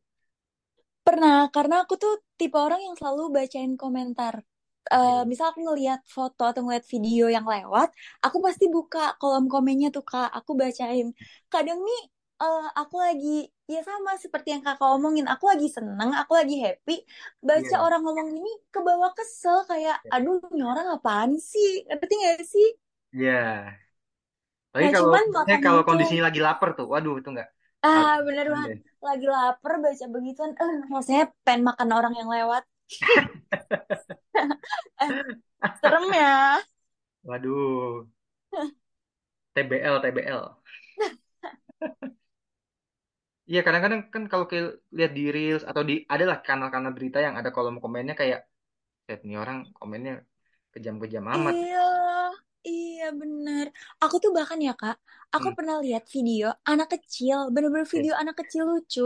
Pernah, 1.08 1.38
karena 1.56 1.76
aku 1.84 1.94
tuh 2.04 2.14
tipe 2.40 2.58
orang 2.68 2.82
yang 2.86 2.96
selalu 3.00 3.24
bacain 3.36 3.74
komentar. 3.84 4.36
Oke. 4.94 5.26
misal 5.30 5.46
aku 5.52 5.60
ngeliat 5.66 6.00
foto 6.16 6.42
atau 6.50 6.62
ngeliat 6.66 6.86
video 6.94 7.26
yang 7.36 7.46
lewat, 7.54 7.90
aku 8.26 8.38
pasti 8.46 8.66
buka 8.76 9.00
kolom 9.22 9.46
komennya 9.54 9.88
tuh 9.96 10.04
Kak, 10.06 10.30
aku 10.38 10.52
bacain. 10.62 11.08
Kadang 11.54 11.80
nih 11.88 12.00
eh, 12.42 12.62
aku 12.80 12.96
lagi, 13.06 13.28
ya 13.72 13.80
sama 13.90 14.12
seperti 14.24 14.48
yang 14.54 14.62
kakak 14.66 14.90
omongin, 14.96 15.26
aku 15.34 15.46
lagi 15.52 15.68
seneng, 15.72 16.12
aku 16.20 16.32
lagi 16.40 16.56
happy, 16.66 16.94
baca 17.48 17.76
Iya. 17.76 17.86
orang 17.86 18.02
ngomong 18.06 18.30
ini 18.38 18.52
ke 18.74 18.80
bawah 18.88 19.12
kesel, 19.18 19.58
kayak, 19.70 19.96
aduh 20.14 20.38
ini 20.54 20.62
orang 20.68 20.88
apaan 21.00 21.32
sih, 21.40 21.82
ngerti 21.88 22.14
gak 22.28 22.44
sih? 22.54 22.68
Iya. 23.14 23.80
Tapi 24.74 24.86
Nah 24.86 24.92
kalau 24.96 25.14
cuman 25.24 25.26
kalau 25.66 25.82
itu, 25.82 25.88
kondisinya 25.88 26.24
lagi 26.28 26.40
lapar 26.48 26.70
tuh, 26.78 26.86
waduh 26.94 27.14
itu 27.20 27.30
nggak 27.34 27.48
ah 27.88 28.14
bener 28.28 28.46
banget, 28.54 28.72
deh. 28.74 28.78
lagi 29.08 29.26
lapar 29.36 29.74
baca 29.84 30.06
begituan, 30.16 30.52
eh 30.64 30.72
rasanya 30.94 31.24
pengen 31.46 31.62
makan 31.70 31.90
orang 31.98 32.14
yang 32.20 32.30
lewat. 32.36 32.64
Eh, 35.02 35.14
serem 35.82 36.06
ya. 36.14 36.60
Waduh, 37.28 38.08
TBL, 39.54 40.02
TBL. 40.04 40.44
Iya, 43.50 43.60
kadang-kadang 43.66 44.02
kan 44.14 44.24
kalau 44.32 44.46
kayak 44.50 44.66
lihat 44.98 45.12
di 45.18 45.22
Reels 45.36 45.64
atau 45.70 45.84
di 45.90 45.94
adalah 46.14 46.38
kanal-kanal 46.48 46.92
berita 46.98 47.18
yang 47.26 47.36
ada 47.40 47.50
kolom 47.56 47.78
komennya 47.84 48.16
kayak, 48.22 48.40
"Set 49.08 49.20
nih 49.28 49.38
orang 49.44 49.58
komennya 49.80 50.14
kejam-kejam 50.74 51.26
amat." 51.36 51.56
Iya, 51.56 51.80
iya 52.70 53.04
bener. 53.22 53.66
Aku 54.04 54.16
tuh 54.24 54.32
bahkan 54.38 54.60
ya 54.68 54.72
Kak, 54.82 54.96
aku 55.36 55.48
Hmm. 55.48 55.56
pernah 55.58 55.76
lihat 55.86 56.04
video 56.16 56.46
anak 56.70 56.88
kecil, 56.94 57.38
bener-bener 57.54 57.88
video 57.96 58.14
anak 58.22 58.36
kecil 58.42 58.64
lucu. 58.72 59.02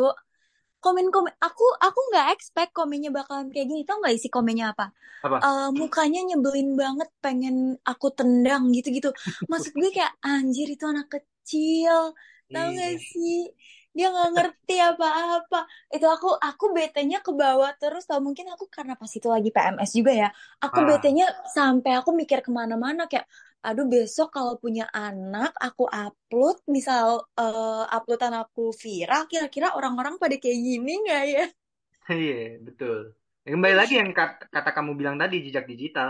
Komen-komen, 0.83 1.33
aku 1.43 1.63
aku 1.85 1.99
nggak 2.09 2.27
expect 2.35 2.71
komennya 2.77 3.09
bakalan 3.17 3.47
kayak 3.51 3.67
gini. 3.69 3.81
Tau 3.87 3.99
nggak 3.99 4.15
isi 4.15 4.27
komennya 4.31 4.65
apa? 4.73 4.85
Apa? 5.23 5.43
Eh, 5.43 5.67
mukanya 5.79 6.19
nyebelin 6.27 6.69
banget, 6.81 7.09
pengen 7.23 7.55
aku 7.89 8.07
tendang 8.17 8.63
gitu-gitu. 8.75 9.09
Maksud 9.51 9.71
gue 9.79 9.89
kayak 9.95 10.13
anjir 10.23 10.67
itu 10.71 10.83
anak 10.87 11.07
kecil, 11.15 12.15
tau 12.51 12.67
gak 12.79 12.93
Iya. 12.93 12.99
sih? 13.11 13.51
Dia 13.95 14.05
nggak 14.13 14.29
ngerti 14.35 14.73
apa-apa. 14.89 15.57
Itu 15.95 16.05
aku 16.15 16.27
aku 16.47 16.65
betenya 16.77 17.17
ke 17.25 17.31
bawah 17.41 17.71
terus. 17.81 18.03
Tau 18.09 18.19
mungkin 18.23 18.45
aku 18.53 18.65
karena 18.75 18.93
pas 18.99 19.11
itu 19.17 19.27
lagi 19.27 19.49
PMS 19.55 19.91
juga 19.99 20.11
ya. 20.15 20.27
Aku 20.63 20.79
Ah, 20.79 20.89
betenya 20.89 21.25
sampai 21.55 21.91
aku 21.99 22.09
mikir 22.19 22.39
ke 22.45 22.51
mana-mana 22.59 23.01
kayak, 23.11 23.25
aduh 23.67 23.85
besok 23.93 24.27
kalau 24.35 24.55
punya 24.63 24.85
anak 25.05 25.51
aku 25.67 25.83
upload, 26.03 26.55
misal 26.75 27.07
eh, 27.39 27.83
uploadan 27.95 28.33
aku 28.43 28.61
viral, 28.83 29.21
kira-kira 29.31 29.67
orang-orang 29.77 30.15
pada 30.21 30.35
kayak 30.41 30.59
gini 30.67 30.91
nggak 31.03 31.23
ya? 31.35 31.43
iya, 32.21 32.33
betul. 32.67 32.97
Ya, 33.43 33.47
Kembali 33.55 33.75
lagi 33.81 33.93
yang 34.01 34.11
kat- 34.17 34.47
kata 34.55 34.69
kamu 34.77 34.91
bilang 34.99 35.15
tadi, 35.21 35.35
jejak 35.45 35.65
digital. 35.71 36.09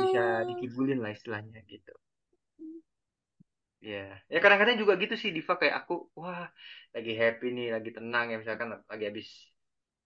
Bisa, 0.00 0.22
dikibulin 0.48 0.98
lah 1.04 1.12
istilahnya 1.16 1.58
gitu. 1.72 1.92
Ya, 3.90 3.98
ya 4.32 4.36
kadang-kadang 4.42 4.76
juga 4.82 4.94
gitu 5.02 5.14
sih 5.22 5.30
Diva 5.36 5.52
kayak 5.60 5.74
aku, 5.80 5.92
wah 6.18 6.42
lagi 6.94 7.10
happy 7.20 7.46
nih, 7.56 7.66
lagi 7.74 7.90
tenang 7.96 8.24
ya 8.32 8.36
misalkan 8.42 8.68
lagi 8.90 9.04
habis, 9.08 9.28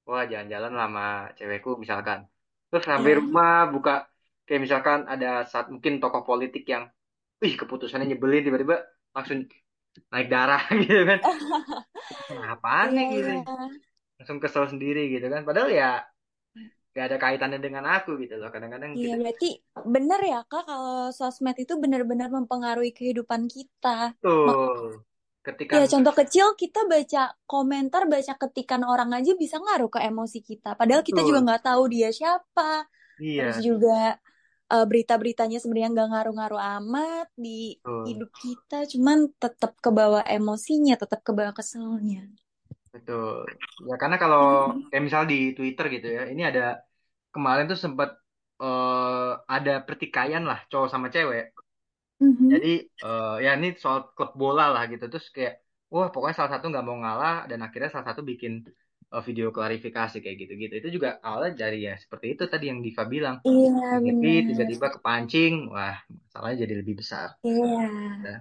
wah 0.08 0.22
jalan-jalan 0.32 0.72
lah 0.78 0.86
sama 0.88 1.02
cewekku 1.38 1.70
misalkan. 1.84 2.20
Terus 2.68 2.84
sampai 2.90 3.12
Iya. 3.12 3.20
rumah 3.20 3.48
buka 3.74 3.92
kayak 4.46 4.60
misalkan 4.64 4.98
ada 5.08 5.46
saat 5.48 5.66
mungkin 5.72 5.98
tokoh 6.02 6.22
politik 6.26 6.64
yang, 6.68 6.84
ih 7.42 7.54
keputusannya 7.60 8.06
nyebelin 8.10 8.42
tiba-tiba 8.46 8.76
langsung 9.14 9.38
naik 10.12 10.28
darah 10.32 10.62
gitu 10.84 11.02
kan. 11.04 11.20
Iya, 12.30 12.86
nih 12.94 13.06
gitu, 13.16 13.30
langsung 14.18 14.38
kesel 14.42 14.64
sendiri 14.72 15.02
gitu 15.14 15.26
kan. 15.32 15.42
Padahal 15.48 15.70
ya 15.72 15.90
gak 16.96 17.04
ada 17.08 17.16
kaitannya 17.22 17.60
dengan 17.66 17.84
aku 17.88 18.10
gitu 18.22 18.34
loh. 18.40 18.48
Kadang-kadang 18.54 18.92
Iya, 18.98 19.12
kita 19.12 19.16
berarti 19.20 19.48
bener 19.94 20.20
ya 20.32 20.38
Kak 20.50 20.62
kalau 20.68 20.96
sosmed 21.18 21.56
itu 21.64 21.74
benar-benar 21.82 22.28
mempengaruhi 22.36 22.92
kehidupan 22.98 23.42
kita. 23.48 24.12
Mak 24.46 24.56
tuh 24.60 25.04
ketika 25.46 25.74
ya 25.76 25.84
contoh 25.88 26.14
kecil 26.20 26.46
kita 26.60 26.80
baca 26.92 27.32
komentar, 27.48 28.02
baca 28.04 28.32
ketikan 28.42 28.82
orang 28.84 29.10
aja 29.16 29.32
bisa 29.42 29.56
ngaruh 29.64 29.88
ke 29.88 30.00
emosi 30.04 30.38
kita. 30.44 30.76
Padahal 30.76 31.02
kita 31.08 31.20
juga 31.24 31.40
betul, 31.40 31.46
nggak 31.46 31.62
tahu 31.68 31.82
dia 31.94 32.08
siapa. 32.12 32.84
Terus 33.36 33.56
iya, 33.56 33.62
juga 33.64 34.20
eh, 34.74 34.86
berita-beritanya 34.90 35.58
sebenarnya 35.62 35.90
nggak 35.94 36.08
ngaruh-ngaruh 36.12 36.62
amat 36.80 37.26
di 37.44 37.76
betul. 37.84 38.06
hidup 38.08 38.30
kita, 38.44 38.76
cuman 38.92 39.18
tetap 39.42 39.72
ke 39.84 39.90
bawah 39.98 40.22
emosinya, 40.36 40.94
tetap 41.02 41.20
ke 41.26 41.32
bawah 41.36 41.54
keselnya. 41.58 42.22
Betul. 42.94 43.48
Ya 43.88 43.94
karena 44.02 44.16
kalau 44.22 44.42
kayak 44.88 45.04
misal 45.06 45.22
di 45.32 45.36
Twitter 45.56 45.84
gitu 45.94 46.06
ya, 46.16 46.22
ini 46.32 46.42
ada 46.50 46.62
kemarin 47.34 47.64
tuh 47.70 47.78
sempat 47.84 48.08
eh, 48.62 49.30
ada 49.56 49.72
pertikaian 49.86 50.44
lah 50.50 50.58
cowok 50.70 50.88
sama 50.92 51.08
cewek. 51.14 51.44
Mhm. 52.20 52.50
Jadi 52.52 52.68
eh, 53.06 53.34
ya 53.44 53.50
ini 53.58 53.68
soal 53.82 53.98
klub 54.16 54.30
bola 54.40 54.64
lah 54.74 54.82
gitu. 54.92 55.04
Terus 55.12 55.26
kayak 55.36 55.54
wah 55.92 56.08
pokoknya 56.12 56.36
salah 56.38 56.52
satu 56.54 56.64
nggak 56.72 56.84
mau 56.88 56.96
ngalah 57.02 57.36
dan 57.50 57.58
akhirnya 57.66 57.90
salah 57.94 58.06
satu 58.10 58.22
bikin 58.30 58.52
video 59.20 59.52
klarifikasi 59.52 60.24
kayak 60.24 60.36
gitu-gitu. 60.40 60.72
Itu 60.80 60.88
juga 60.96 61.20
awalnya 61.20 61.68
dari 61.68 61.84
ya 61.84 62.00
seperti 62.00 62.32
itu 62.32 62.48
tadi 62.48 62.72
yang 62.72 62.80
Diva 62.80 63.04
bilang. 63.04 63.44
Iya, 63.44 64.00
bener. 64.00 64.48
tiba-tiba 64.48 64.86
kepancing, 64.96 65.68
wah 65.68 66.00
masalahnya 66.08 66.64
jadi 66.64 66.74
lebih 66.80 67.04
besar. 67.04 67.36
Iya. 67.44 67.84
Ya. 68.24 68.36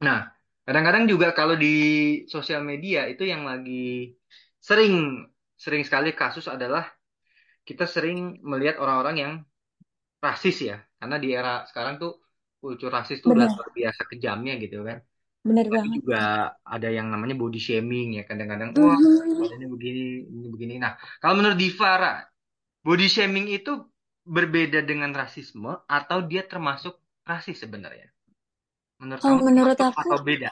Nah, 0.00 0.18
kadang-kadang 0.64 1.04
juga 1.04 1.36
kalau 1.36 1.52
di 1.60 1.76
sosial 2.24 2.64
media 2.64 3.04
itu 3.04 3.28
yang 3.28 3.44
lagi 3.44 4.16
sering 4.56 5.28
sering 5.60 5.84
sekali 5.84 6.16
kasus 6.16 6.48
adalah 6.48 6.88
kita 7.66 7.84
sering 7.84 8.40
melihat 8.40 8.80
orang-orang 8.80 9.16
yang 9.20 9.32
rasis 10.24 10.64
ya. 10.64 10.80
Karena 10.96 11.16
di 11.20 11.28
era 11.36 11.68
sekarang 11.68 12.00
tuh 12.00 12.12
kultur 12.56 12.88
rasis 12.88 13.20
tuh 13.20 13.36
luar 13.36 13.52
biasa 13.76 14.08
kejamnya 14.08 14.56
gitu 14.56 14.80
kan. 14.80 15.04
Bener 15.48 15.66
Lagi 15.72 15.88
banget. 15.90 16.00
juga 16.00 16.16
ada 16.74 16.88
yang 16.96 17.06
namanya 17.12 17.34
body 17.42 17.58
shaming 17.66 18.06
ya. 18.18 18.22
Kadang-kadang 18.30 18.70
wah 18.82 18.98
Mhm. 18.98 19.26
badannya 19.38 19.68
begini, 19.74 20.00
ini 20.34 20.46
begini. 20.54 20.72
Nah, 20.84 20.92
kalau 21.20 21.34
menurut 21.38 21.58
Divara, 21.62 22.08
body 22.86 23.06
shaming 23.14 23.46
itu 23.56 23.70
berbeda 24.36 24.78
dengan 24.90 25.10
rasisme 25.20 25.70
atau 25.98 26.18
dia 26.30 26.42
termasuk 26.52 26.94
rasis 27.30 27.56
sebenarnya? 27.64 28.06
Menurut 29.02 29.22
Kalau 29.22 29.38
kamu 29.38 29.42
menurut 29.46 29.78
aku, 29.88 30.08
atau 30.08 30.18
beda? 30.28 30.50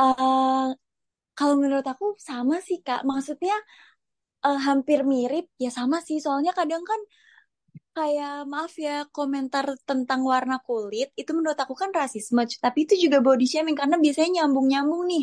eh 0.00 0.66
kalau 1.38 1.54
menurut 1.62 1.86
aku 1.92 2.06
sama 2.28 2.56
sih 2.68 2.78
Kak. 2.86 3.00
Maksudnya 3.10 3.54
eh, 4.46 4.58
hampir 4.68 5.00
mirip 5.12 5.44
ya 5.64 5.70
sama 5.78 5.96
sih. 6.08 6.18
Soalnya 6.24 6.52
kadang 6.60 6.82
kan 6.90 7.00
kayak 7.96 8.32
maaf 8.52 8.72
ya 8.86 8.92
komentar 9.16 9.64
tentang 9.88 10.20
warna 10.32 10.56
kulit 10.66 11.08
itu 11.20 11.30
menurut 11.36 11.58
aku 11.64 11.74
kan 11.82 11.90
rasisme 12.00 12.40
tapi 12.64 12.78
itu 12.84 12.94
juga 13.04 13.18
body 13.26 13.44
shaming 13.52 13.76
karena 13.80 13.96
biasanya 14.04 14.30
nyambung-nyambung 14.42 15.02
nih. 15.10 15.22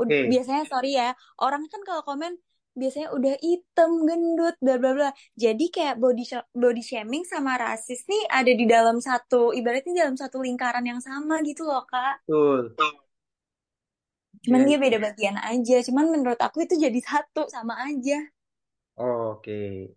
Ud- 0.00 0.16
Oke, 0.16 0.20
biasanya 0.32 0.62
sorry 0.72 0.88
ya 1.00 1.08
orang 1.44 1.62
kan 1.72 1.80
kalau 1.88 2.02
komen 2.08 2.32
biasanya 2.80 3.08
udah 3.16 3.34
hitam 3.46 3.90
gendut 4.08 4.54
bla 4.64 4.74
bla 4.80 4.90
bla. 4.96 5.08
Jadi 5.42 5.64
kayak 5.74 5.94
body 6.02 6.22
sh- 6.30 6.48
body 6.62 6.82
shaming 6.90 7.22
sama 7.32 7.52
rasis 7.62 8.00
nih 8.10 8.22
ada 8.38 8.52
di 8.60 8.64
dalam 8.74 8.96
satu 9.08 9.36
ibaratnya 9.58 9.92
dalam 10.04 10.16
satu 10.22 10.36
lingkaran 10.46 10.84
yang 10.90 11.00
sama 11.08 11.34
gitu 11.48 11.62
loh 11.68 11.82
kak. 11.90 12.16
Betul. 12.28 12.76
cuman 14.44 14.60
Iya, 14.60 14.68
dia 14.68 14.76
beda 14.84 14.98
bagian 15.06 15.36
aja 15.52 15.76
cuman 15.86 16.06
menurut 16.14 16.40
aku 16.46 16.58
itu 16.66 16.74
jadi 16.84 17.00
satu 17.10 17.42
sama 17.54 17.74
aja 17.88 18.16
Oke, 18.98 19.52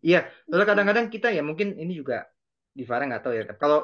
iya. 0.06 0.18
Soalnya 0.48 0.68
kadang-kadang 0.72 1.08
kita 1.13 1.27
ya 1.36 1.41
mungkin 1.50 1.68
ini 1.82 1.91
juga 2.00 2.15
di 2.77 2.84
Farah 2.89 3.03
nggak 3.10 3.22
tahu 3.24 3.34
ya. 3.39 3.44
Kalau 3.62 3.77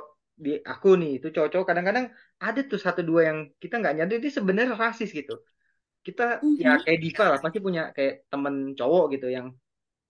di 0.45 0.49
aku 0.71 0.87
nih 0.99 1.09
itu 1.17 1.27
cowok-cowok 1.35 1.67
kadang-kadang 1.69 2.05
ada 2.45 2.59
tuh 2.71 2.79
satu 2.85 3.01
dua 3.09 3.21
yang 3.29 3.37
kita 3.63 3.73
nggak 3.79 3.93
nyadar 3.97 4.17
dia 4.23 4.31
sebenarnya 4.39 4.73
rasis 4.83 5.09
gitu. 5.19 5.33
Kita 6.07 6.23
ya 6.63 6.69
Mhm. 6.69 6.85
kayak 6.85 6.99
Diva 7.03 7.23
lah 7.31 7.39
pasti 7.45 7.59
punya 7.67 7.81
kayak 7.95 8.13
temen 8.31 8.55
cowok 8.79 9.03
gitu 9.13 9.27
yang 9.37 9.47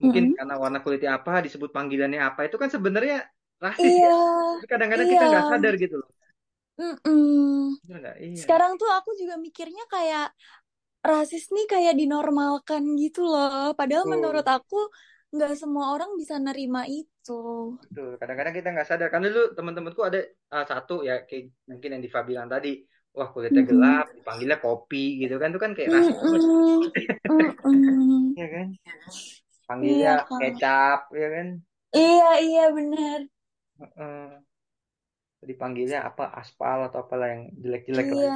mungkin 0.02 0.24
Mhm. 0.24 0.36
karena 0.38 0.54
warna 0.64 0.78
kulitnya 0.84 1.10
apa 1.18 1.32
disebut 1.46 1.70
panggilannya 1.76 2.20
apa 2.28 2.40
itu 2.48 2.56
kan 2.62 2.70
sebenarnya 2.76 3.16
rasis 3.64 3.94
iya 3.94 4.06
ya. 4.06 4.10
Tapi 4.54 4.66
kadang-kadang 4.72 5.08
iya 5.08 5.14
kita 5.14 5.24
nggak 5.30 5.44
sadar 5.50 5.74
gitu 5.82 5.94
loh. 6.02 6.10
Mm-mm. 6.80 7.76
Bener 7.84 7.98
nggak? 8.02 8.16
Iya. 8.26 8.42
Sekarang 8.42 8.72
tuh 8.80 8.90
aku 8.98 9.10
juga 9.20 9.36
mikirnya 9.40 9.84
kayak 9.94 10.26
rasis 11.12 11.44
nih 11.54 11.64
kayak 11.72 11.94
dinormalkan 12.00 12.82
gitu 13.02 13.20
loh. 13.32 13.72
Padahal 13.78 14.06
menurut 14.14 14.44
Betul. 14.44 14.54
aku 14.56 14.76
nggak 15.34 15.52
semua 15.60 15.84
orang 15.94 16.10
bisa 16.20 16.34
nerima 16.46 16.80
itu. 17.00 17.32
Betul. 17.82 18.08
Kadang-kadang 18.20 18.54
kita 18.58 18.68
nggak 18.74 18.88
sadar. 18.88 19.08
Kan 19.12 19.22
dulu 19.26 19.40
teman-temanku 19.56 20.00
ada 20.08 20.18
ah, 20.54 20.64
satu 20.70 20.92
ya 21.08 21.12
kayak 21.28 21.44
mungkin 21.70 21.88
yang 21.94 22.02
Diva 22.04 22.20
bilang 22.30 22.46
tadi, 22.52 22.68
wah 23.16 23.28
kulitnya 23.32 23.62
Mm-mm. 23.62 23.70
gelap, 23.70 24.04
dipanggilnya 24.16 24.58
kopi 24.64 24.98
gitu 25.22 25.34
kan 25.40 25.48
itu 25.52 25.60
kan 25.64 25.72
kayak 25.76 25.90
rasis 25.96 26.18
banget. 26.24 26.42
Mm-mm. 26.50 26.92
Mm-mm. 27.30 28.36
Iya 28.36 28.46
kan? 28.54 28.66
Panggilnya 29.68 30.12
Iya, 30.12 30.24
Kak. 30.28 30.40
kecap, 30.40 31.00
ya 31.20 31.28
kan? 31.34 31.46
Iya, 32.00 32.28
iya 32.46 32.62
benar. 32.76 33.20
Heeh. 33.78 34.42
Dipanggilnya 35.48 35.98
apa 36.08 36.24
aspal 36.40 36.78
atau 36.86 36.98
apalah 37.04 37.28
yang 37.34 37.42
jelek-jelek. 37.62 38.06
Iya. 38.10 38.30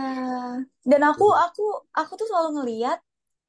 Dan 0.90 1.00
aku 1.10 1.24
aku 1.44 1.62
aku 2.00 2.12
tuh 2.20 2.26
selalu 2.30 2.48
ngeliat 2.56 2.98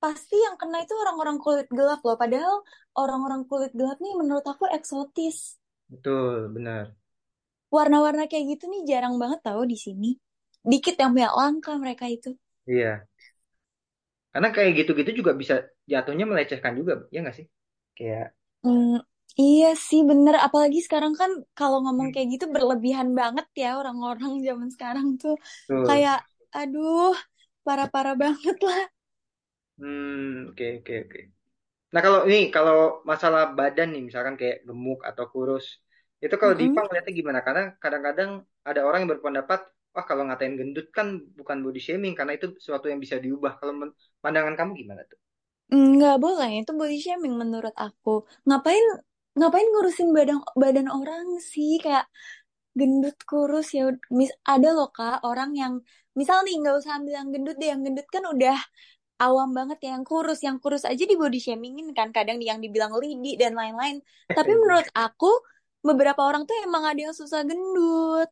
pasti 0.03 0.35
yang 0.45 0.55
kena 0.61 0.77
itu 0.83 0.93
orang-orang 1.03 1.37
kulit 1.43 1.67
gelap 1.77 1.99
loh. 2.07 2.17
Padahal 2.21 2.55
orang-orang 3.01 3.41
kulit 3.49 3.71
gelap 3.79 3.97
nih 4.03 4.13
menurut 4.21 4.45
aku 4.51 4.63
eksotis. 4.77 5.37
Betul, 5.89 6.49
benar. 6.53 6.95
Warna-warna 7.75 8.23
kayak 8.31 8.45
gitu 8.55 8.63
nih 8.71 8.81
jarang 8.89 9.15
banget 9.21 9.39
tau 9.47 9.61
di 9.71 9.77
sini. 9.85 10.09
Dikit 10.71 10.95
yang 11.01 11.11
punya 11.15 11.29
langka 11.39 11.71
mereka 11.83 12.05
itu. 12.17 12.29
Iya. 12.67 13.07
Karena 14.33 14.49
kayak 14.55 14.71
gitu-gitu 14.79 15.11
juga 15.19 15.31
bisa 15.41 15.55
jatuhnya 15.91 16.25
melecehkan 16.31 16.73
juga, 16.79 16.93
ya 17.13 17.19
nggak 17.23 17.35
sih? 17.39 17.47
Kayak, 17.97 18.27
Hmm, 18.63 18.97
iya 19.41 19.65
sih 19.87 19.99
bener. 20.09 20.33
Apalagi 20.45 20.77
sekarang 20.85 21.13
kan 21.21 21.31
kalau 21.57 21.77
ngomong 21.83 22.07
hmm, 22.07 22.13
kayak 22.13 22.27
gitu 22.33 22.45
berlebihan 22.55 23.09
banget 23.19 23.45
ya 23.61 23.67
orang-orang 23.79 24.31
zaman 24.47 24.69
sekarang 24.75 25.07
tuh. 25.21 25.33
betul. 25.67 25.87
Kayak, 25.87 26.15
aduh, 26.57 27.13
parah-parah 27.65 28.13
banget 28.23 28.55
lah. 28.67 28.81
Hmm, 29.79 30.47
oke, 30.49 30.63
oke, 30.77 30.93
oke. 31.03 31.19
Nah 31.93 32.01
kalau 32.05 32.19
ini, 32.29 32.37
kalau 32.55 32.77
masalah 33.11 33.41
badan 33.59 33.87
nih, 33.93 34.01
misalkan 34.09 34.35
kayak 34.41 34.57
gemuk 34.67 34.99
atau 35.09 35.25
kurus, 35.33 35.65
itu 36.23 36.35
kalau 36.41 36.53
Mm-mm. 36.59 36.81
ngeliatnya 36.87 37.13
gimana? 37.21 37.39
Karena 37.47 37.61
kadang-kadang 37.83 38.31
ada 38.69 38.81
orang 38.87 38.99
yang 39.03 39.11
berpendapat, 39.15 39.59
wah 39.95 40.05
kalau 40.09 40.23
ngatain 40.27 40.55
gendut 40.59 40.87
kan 40.97 41.07
bukan 41.39 41.57
body 41.65 41.79
shaming, 41.87 42.13
karena 42.19 42.33
itu 42.37 42.47
sesuatu 42.61 42.87
yang 42.91 42.99
bisa 43.05 43.17
diubah. 43.25 43.53
Kalau 43.59 43.73
pandangan 44.23 44.55
kamu 44.59 44.71
gimana 44.81 45.03
tuh? 45.11 45.19
Nggak 45.91 46.15
boleh, 46.23 46.49
itu 46.61 46.71
body 46.79 46.97
shaming 47.05 47.33
menurut 47.41 47.73
aku. 47.85 48.09
Ngapain 48.47 48.85
ngapain 49.37 49.67
ngurusin 49.71 50.09
badan 50.15 50.39
badan 50.55 50.87
orang 50.91 51.39
sih? 51.39 51.79
Kayak 51.83 52.05
gendut 52.77 53.17
kurus 53.29 53.71
ya. 53.75 53.91
Mis, 54.11 54.31
ada 54.47 54.69
loh 54.77 54.89
Kak, 54.91 55.23
orang 55.27 55.51
yang 55.55 55.73
misal 56.15 56.43
nih 56.43 56.55
nggak 56.59 56.75
usah 56.79 56.99
ambil 56.99 57.13
yang 57.19 57.29
gendut 57.33 57.55
deh, 57.59 57.69
yang 57.71 57.81
gendut 57.85 58.07
kan 58.11 58.23
udah 58.27 58.57
awam 59.21 59.53
banget 59.53 59.77
ya 59.85 59.89
yang 59.95 60.03
kurus 60.03 60.41
yang 60.41 60.57
kurus 60.57 60.83
aja 60.83 61.03
di 61.05 61.13
body 61.13 61.37
shamingin 61.37 61.93
kan 61.93 62.09
kadang 62.09 62.41
yang 62.41 62.57
dibilang 62.57 62.89
lidi 62.97 63.37
dan 63.37 63.53
lain-lain 63.53 64.01
tapi 64.25 64.51
menurut 64.61 64.89
aku 64.97 65.29
beberapa 65.85 66.25
orang 66.25 66.49
tuh 66.49 66.57
emang 66.65 66.89
ada 66.89 66.99
yang 67.09 67.15
susah 67.15 67.45
gendut 67.45 68.29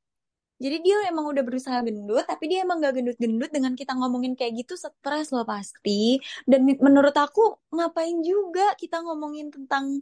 jadi 0.60 0.78
dia 0.84 0.98
emang 1.08 1.30
udah 1.30 1.46
berusaha 1.46 1.78
gendut 1.86 2.26
tapi 2.26 2.52
dia 2.52 2.66
emang 2.66 2.84
gak 2.84 2.98
gendut-gendut 3.00 3.54
dengan 3.54 3.78
kita 3.78 3.96
ngomongin 3.96 4.34
kayak 4.34 4.66
gitu 4.66 4.76
stres 4.76 5.30
loh 5.32 5.46
pasti 5.46 6.20
dan 6.50 6.66
menurut 6.66 7.14
aku 7.16 7.62
ngapain 7.72 8.20
juga 8.26 8.74
kita 8.76 9.00
ngomongin 9.06 9.54
tentang 9.54 10.02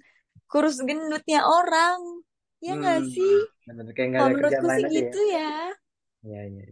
kurus 0.51 0.77
gendutnya 0.88 1.39
orang 1.57 1.99
ya 2.65 2.71
nggak 2.79 3.01
sih 3.15 3.31
Hmm, 3.31 3.45
bener. 3.67 3.86
Kayak 3.95 4.07
nggak 4.12 4.21
kalau 4.21 4.29
ada 4.29 4.36
kerjaan 4.39 4.67
menurutku 4.67 4.67
sih 4.75 4.86
ya. 4.97 4.97
gitu 4.97 5.19
ya 5.36 5.47
Iya, 6.23 6.41
iya. 6.49 6.65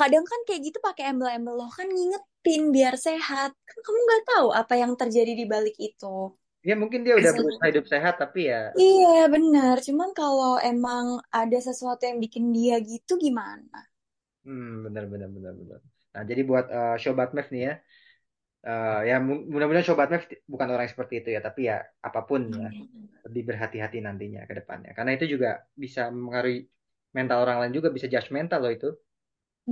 kadang 0.00 0.24
kan 0.30 0.40
kayak 0.48 0.60
gitu 0.72 0.78
pakai 0.86 1.04
embel-embel 1.12 1.54
loh 1.60 1.70
kan 1.78 1.86
ngingetin 1.94 2.62
biar 2.74 2.94
sehat 3.06 3.50
kan 3.68 3.78
kamu 3.84 3.98
nggak 4.06 4.22
tahu 4.32 4.48
apa 4.60 4.74
yang 4.82 4.92
terjadi 5.00 5.32
di 5.40 5.44
balik 5.52 5.76
itu 5.88 6.16
Ya 6.68 6.74
mungkin 6.80 7.00
dia 7.06 7.14
udah 7.20 7.32
berusaha 7.38 7.66
hidup 7.70 7.86
sehat, 7.92 8.14
tapi 8.22 8.40
ya, 8.52 8.60
iya 8.88 9.22
benar 9.34 9.76
cuman 9.86 10.10
kalau 10.20 10.52
emang 10.72 11.06
ada 11.40 11.58
sesuatu 11.68 12.02
yang 12.08 12.18
bikin 12.24 12.44
dia 12.56 12.74
gitu 12.90 13.12
gimana 13.24 13.78
hmm, 14.44 14.84
benar, 14.86 15.04
benar, 15.12 15.28
benar, 15.36 15.52
benar. 15.60 15.80
Nah, 16.14 16.22
jadi 16.30 16.40
buat 16.50 16.66
uh, 16.72 16.94
Sobat 17.02 17.30
Mev 17.36 17.48
nih 17.54 17.62
ya, 17.68 17.72
eh, 18.68 18.98
ya 19.10 19.14
mu- 19.26 19.44
mudah-mudahan 19.52 19.86
Sobat 19.88 20.08
ti- 20.30 20.40
bukan 20.52 20.68
orang 20.74 20.88
seperti 20.92 21.14
itu 21.20 21.28
ya, 21.36 21.40
tapi 21.46 21.60
ya 21.70 21.76
apa 22.06 22.20
pun 22.28 22.40
ya, 22.62 22.68
lebih 23.26 23.42
berhati-hati 23.48 23.96
nantinya 24.06 24.40
ke 24.48 24.54
depannya. 24.60 24.90
Karena 24.96 25.10
itu 25.16 25.24
juga 25.34 25.48
bisa 25.82 26.00
mempengaruhi 26.14 26.58
mental 27.16 27.38
orang 27.44 27.56
lain 27.60 27.72
juga, 27.78 27.88
bisa 27.96 28.06
judgmental 28.14 28.58
loh 28.64 28.72
itu. 28.78 28.88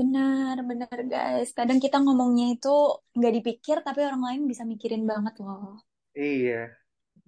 benar 0.00 0.56
benar 0.70 0.98
guys 1.12 1.48
kadang 1.58 1.78
kita 1.84 1.96
ngomongnya 2.04 2.44
itu 2.54 2.68
nggak 3.16 3.32
dipikir 3.36 3.76
tapi 3.86 4.00
orang 4.08 4.22
lain 4.28 4.42
bisa 4.50 4.62
mikirin 4.72 5.02
banget 5.10 5.34
loh 5.44 5.62
Iya, 6.20 6.54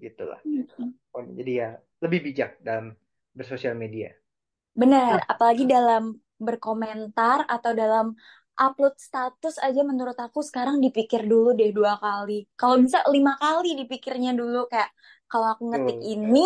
gitulah. 0.04 0.40
Mm-mm. 0.46 0.94
Oh, 1.14 1.22
Jadi 1.38 1.50
ya 1.62 1.66
lebih 2.04 2.20
bijak 2.26 2.50
dalam 2.66 2.86
bersosial 3.38 3.74
media. 3.84 4.08
benar 4.80 5.16
apalagi 5.32 5.64
dalam 5.74 6.02
berkomentar 6.46 7.38
atau 7.54 7.72
dalam 7.80 8.06
upload 8.64 8.94
status 9.06 9.54
aja 9.66 9.80
menurut 9.90 10.16
aku 10.26 10.40
sekarang 10.48 10.76
dipikir 10.84 11.20
dulu 11.32 11.48
deh 11.58 11.70
dua 11.78 11.92
kali 12.04 12.32
kalau 12.60 12.76
bisa 12.84 12.98
lima 13.14 13.32
kali 13.42 13.68
dipikirnya 13.80 14.30
dulu 14.40 14.58
kayak 14.72 14.90
kalau 15.30 15.46
aku 15.54 15.64
ngetik 15.72 15.98
Betul, 15.98 16.08
ini 16.12 16.40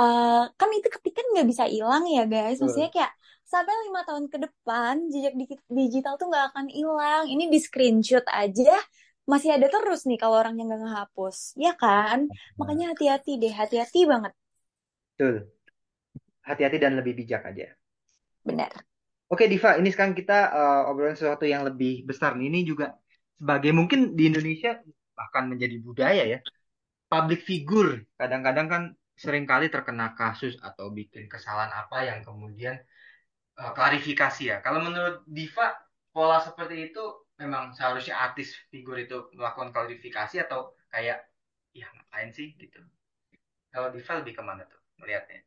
eh 0.00 0.42
kan 0.58 0.68
itu 0.78 0.88
ketikan 0.94 1.24
nggak 1.32 1.46
bisa 1.52 1.64
hilang 1.74 2.04
ya 2.16 2.22
guys. 2.32 2.56
Maksudnya 2.62 2.90
betul. 2.90 2.96
kayak 2.96 3.12
sampai 3.52 3.74
lima 3.86 4.00
tahun 4.08 4.24
ke 4.32 4.36
depan 4.44 4.94
jejak 5.12 5.34
di- 5.40 5.64
digital 5.78 6.14
tuh 6.20 6.26
nggak 6.30 6.44
akan 6.52 6.66
hilang. 6.76 7.22
Ini 7.32 7.44
di 7.52 7.58
screenshot 7.66 8.24
aja 8.40 8.72
masih 9.30 9.50
ada 9.56 9.66
terus 9.74 10.00
nih 10.08 10.18
kalau 10.22 10.36
orang 10.42 10.54
yang 10.58 10.66
nggak 10.70 10.82
ngehapus, 10.84 11.36
ya 11.64 11.70
kan? 11.82 12.18
Makanya 12.58 12.84
hati-hati 12.92 13.30
deh, 13.42 13.52
hati-hati 13.60 13.98
banget. 14.12 14.32
betul. 15.16 15.48
Hati-hati 16.48 16.78
dan 16.84 16.92
lebih 16.98 17.14
bijak 17.20 17.42
aja. 17.50 17.66
Benar. 18.44 18.84
Oke 19.32 19.48
Diva, 19.48 19.80
ini 19.80 19.88
sekarang 19.88 20.12
kita 20.12 20.38
eh, 20.52 20.82
obrolin 20.92 21.16
sesuatu 21.16 21.48
yang 21.48 21.64
lebih 21.64 22.04
besar 22.04 22.36
nih. 22.36 22.52
Ini 22.52 22.60
juga 22.68 22.92
sebagai 23.40 23.72
mungkin 23.72 24.12
di 24.12 24.28
Indonesia 24.28 24.76
bahkan 25.16 25.48
menjadi 25.48 25.80
budaya 25.80 26.24
ya. 26.28 26.38
Public 27.08 27.40
figure 27.48 28.04
kadang-kadang 28.20 28.66
kan 28.68 28.82
sering 29.16 29.48
kali 29.48 29.72
terkena 29.72 30.12
kasus 30.12 30.60
atau 30.60 30.92
bikin 30.92 31.32
kesalahan 31.32 31.72
apa 31.72 32.04
yang 32.04 32.20
kemudian 32.20 32.76
eh, 33.56 33.72
klarifikasi 33.72 34.42
ya. 34.52 34.56
Kalau 34.60 34.84
menurut 34.84 35.24
Diva, 35.24 35.80
pola 36.12 36.36
seperti 36.44 36.92
itu 36.92 37.00
memang 37.40 37.72
seharusnya 37.72 38.20
artis 38.20 38.52
figur 38.68 39.00
itu 39.00 39.32
melakukan 39.32 39.72
klarifikasi 39.72 40.44
atau 40.44 40.76
kayak 40.92 41.24
ya 41.72 41.88
ngapain 41.88 42.36
sih 42.36 42.52
gitu. 42.60 42.84
Kalau 43.72 43.88
Diva 43.96 44.12
lebih 44.20 44.36
ke 44.36 44.42
mana 44.44 44.68
tuh 44.68 44.76
melihatnya? 45.00 45.40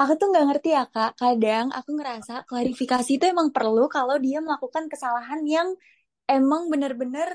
Aku 0.00 0.12
tuh 0.20 0.26
nggak 0.30 0.44
ngerti 0.48 0.68
ya 0.76 0.82
Kak. 0.94 1.10
Kadang 1.20 1.66
aku 1.78 1.90
ngerasa 1.98 2.32
klarifikasi 2.48 3.10
itu 3.18 3.24
emang 3.34 3.48
perlu 3.56 3.90
kalau 3.90 4.14
dia 4.26 4.38
melakukan 4.46 4.84
kesalahan 4.92 5.42
yang 5.42 5.68
emang 6.30 6.62
bener-bener 6.72 7.28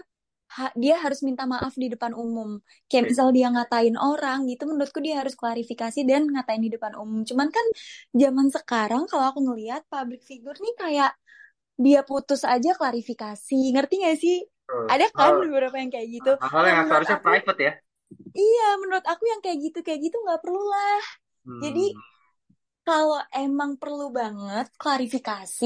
ha- 0.59 0.75
dia 0.83 0.95
harus 1.03 1.19
minta 1.27 1.43
maaf 1.47 1.73
di 1.79 1.87
depan 1.93 2.11
umum. 2.15 2.59
Kayak 2.91 3.05
misal 3.15 3.27
dia 3.37 3.47
ngatain 3.55 3.95
orang 3.99 4.39
gitu, 4.51 4.63
menurutku 4.69 4.99
dia 5.07 5.15
harus 5.23 5.35
klarifikasi 5.39 5.99
dan 6.09 6.21
ngatain 6.33 6.63
di 6.67 6.71
depan 6.75 6.93
umum. 6.99 7.23
Cuman 7.29 7.49
kan 7.55 7.65
zaman 8.15 8.47
sekarang 8.55 9.03
kalau 9.11 9.25
aku 9.31 9.39
ngelihat 9.47 9.83
public 9.91 10.21
figure 10.27 10.57
nih 10.59 10.75
kayak 10.79 11.11
dia 11.79 12.01
putus 12.07 12.43
aja 12.47 12.71
klarifikasi. 12.79 13.59
Ngerti 13.75 13.95
gak 14.05 14.17
sih? 14.23 14.37
Ada 14.91 15.07
kan 15.17 15.31
Hal, 15.31 15.37
beberapa 15.43 15.75
yang 15.81 15.91
kayak 15.93 16.09
gitu. 16.21 16.31
hal 16.51 16.63
Nah, 16.65 16.71
yang 16.71 16.85
seharusnya 16.87 17.17
aku, 17.17 17.25
private 17.25 17.59
ya. 17.67 17.71
iya, 18.39 18.63
menurut 18.81 19.05
aku 19.11 19.23
yang 19.31 19.39
kayak 19.43 19.57
gitu 19.65 19.77
kayak 19.85 19.99
gitu 20.05 20.15
nggak 20.23 20.39
perlu 20.43 20.61
lah. 20.73 21.01
Jadi 21.63 21.81
Hmm, 21.85 22.01
kalau 22.87 23.19
emang 23.35 23.71
perlu 23.81 24.05
banget 24.19 24.65
klarifikasi, 24.81 25.65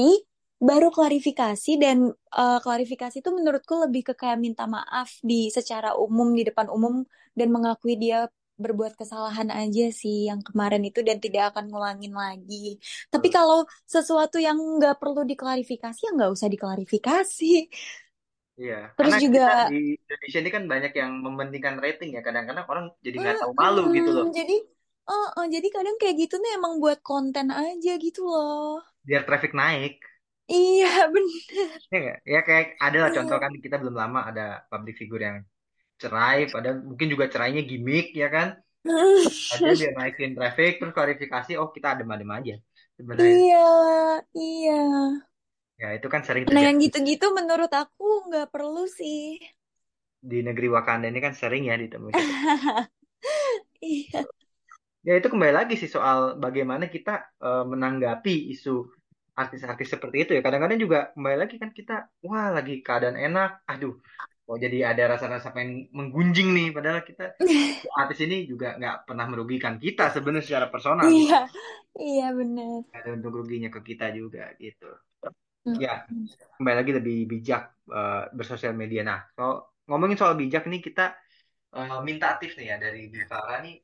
baru 0.68 0.88
klarifikasi 0.96 1.70
dan 1.82 1.98
eh, 2.38 2.58
klarifikasi 2.64 3.16
itu 3.22 3.30
menurutku 3.38 3.74
lebih 3.84 4.02
ke 4.08 4.12
kayak 4.20 4.38
minta 4.44 4.64
maaf 4.76 5.08
di 5.30 5.34
secara 5.56 5.88
umum 6.04 6.28
di 6.38 6.42
depan 6.48 6.66
umum 6.76 6.94
dan 7.38 7.48
mengakui 7.54 7.94
dia 8.02 8.26
berbuat 8.58 8.98
kesalahan 8.98 9.48
aja 9.54 9.86
sih 9.94 10.26
yang 10.26 10.42
kemarin 10.42 10.82
itu 10.82 10.98
dan 11.06 11.22
tidak 11.22 11.54
akan 11.54 11.70
ngulangin 11.70 12.10
lagi. 12.10 12.74
Tapi 13.12 13.28
kalau 13.30 13.62
sesuatu 13.86 14.36
yang 14.42 14.58
nggak 14.78 14.98
perlu 14.98 15.22
diklarifikasi 15.30 15.98
ya 16.06 16.10
nggak 16.16 16.30
usah 16.34 16.48
diklarifikasi. 16.50 17.46
Iya, 18.60 18.74
Terus 18.96 19.14
karena 19.14 19.16
kita 19.32 19.50
juga 19.50 19.70
di 19.70 19.74
Indonesia 20.02 20.38
ini 20.42 20.50
kan 20.56 20.64
banyak 20.72 20.92
yang 21.00 21.10
mementingkan 21.26 21.76
rating 21.84 22.08
ya. 22.16 22.20
Kadang-kadang 22.26 22.66
orang 22.72 22.86
jadi 23.06 23.16
nggak 23.22 23.36
tahu 23.40 23.52
malu 23.60 23.80
gitu 23.96 24.10
loh. 24.16 24.26
mm-mm, 24.26 24.32
jadi 24.36 24.54
eh, 25.12 25.28
eh, 25.38 25.46
jadi 25.54 25.68
kadang 25.76 25.96
kayak 26.00 26.16
gitu 26.22 26.34
nih 26.42 26.50
emang 26.58 26.74
buat 26.82 26.98
konten 27.08 27.46
aja 27.62 27.92
gitu 28.04 28.20
loh. 28.30 28.78
Biar 29.08 29.22
traffic 29.26 29.54
naik. 29.54 29.94
Iya 30.48 30.88
bener. 31.14 31.80
Ya? 31.94 31.98
Ya 32.32 32.38
kayak 32.48 32.64
ada 32.84 32.98
lah 33.02 33.10
contoh 33.16 33.36
kan 33.44 33.52
kita 33.64 33.76
belum 33.82 33.96
lama 34.02 34.18
ada 34.30 34.42
public 34.70 34.94
figure 35.00 35.22
yang 35.28 35.38
cerai, 36.02 36.38
padahal 36.54 36.76
mungkin 36.90 37.08
juga 37.14 37.26
cerainya 37.34 37.62
gimmick 37.70 38.06
ya 38.22 38.26
kan? 38.36 38.48
Aja 39.54 39.70
biar 39.80 39.92
naikin 39.98 40.30
traffic, 40.38 40.70
terus 40.78 40.92
klarifikasi, 40.98 41.52
oh 41.62 41.68
kita 41.76 41.86
adem-adem 41.94 42.30
aja 42.38 42.54
sebenarnya. 42.98 43.38
Iya, 43.38 43.58
iya. 44.38 44.74
Ya 45.82 45.88
itu 45.98 46.06
kan 46.12 46.22
sering 46.28 46.46
Nah, 46.52 46.62
yang 46.66 46.76
terjadi 46.76 46.78
gitu-gitu 46.84 47.26
menurut 47.38 47.70
aku 47.82 48.06
nggak 48.28 48.46
perlu 48.54 48.82
sih. 48.98 49.20
di 50.30 50.38
negeri 50.46 50.68
Wakanda 50.74 51.06
ini 51.10 51.20
kan 51.26 51.34
sering 51.40 51.62
ya 51.70 51.74
ditemui 51.82 52.12
Iya, 53.82 54.26
Ya 55.06 55.12
itu 55.18 55.28
kembali 55.30 55.54
lagi 55.54 55.74
sih 55.78 55.90
soal 55.90 56.36
bagaimana 56.42 56.90
kita 56.90 57.38
eh, 57.38 57.64
menanggapi 57.64 58.34
isu 58.54 58.70
artis-artis 59.38 59.88
seperti 59.94 60.16
itu 60.26 60.30
ya. 60.36 60.42
Kadang-kadang 60.42 60.78
juga 60.82 60.98
kembali 61.14 61.36
lagi 61.38 61.54
kan 61.62 61.70
kita, 61.70 62.10
wah 62.26 62.50
lagi 62.50 62.82
keadaan 62.82 63.14
enak, 63.14 63.62
aduh, 63.70 63.94
kok 64.42 64.58
jadi 64.58 64.90
ada 64.90 65.02
rasa-rasa 65.14 65.54
pengen 65.54 65.86
menggunjing 65.94 66.50
nih. 66.50 66.68
Padahal 66.74 67.06
kita 67.06 67.38
artis 68.02 68.18
ini 68.26 68.50
juga 68.50 68.74
nggak 68.74 68.96
pernah 69.06 69.26
merugikan 69.30 69.78
kita 69.78 70.10
sebenarnya 70.10 70.44
secara 70.44 70.66
personal 70.66 71.06
gitu. 71.14 71.30
iya, 71.30 71.40
iya 72.02 72.26
bener. 72.34 72.82
Ada 72.90 73.08
untung 73.14 73.34
ruginya 73.38 73.70
ke 73.70 73.80
kita 73.86 74.10
juga 74.10 74.50
gitu. 74.58 74.90
Mm. 75.62 75.78
Ya 75.78 76.02
kembali 76.58 76.76
lagi 76.82 76.92
lebih 76.98 77.16
bijak 77.30 77.62
eh, 77.94 78.22
bersosial 78.34 78.74
media. 78.74 79.06
Nah, 79.06 79.22
kalau 79.38 79.70
ngomongin 79.86 80.18
soal 80.18 80.34
bijak 80.34 80.66
nih 80.66 80.82
kita 80.82 81.14
eh, 81.78 81.98
minta 82.02 82.34
aktif 82.34 82.58
nih 82.58 82.74
ya 82.74 82.76
dari 82.82 83.06
Divara 83.14 83.62
nih 83.62 83.74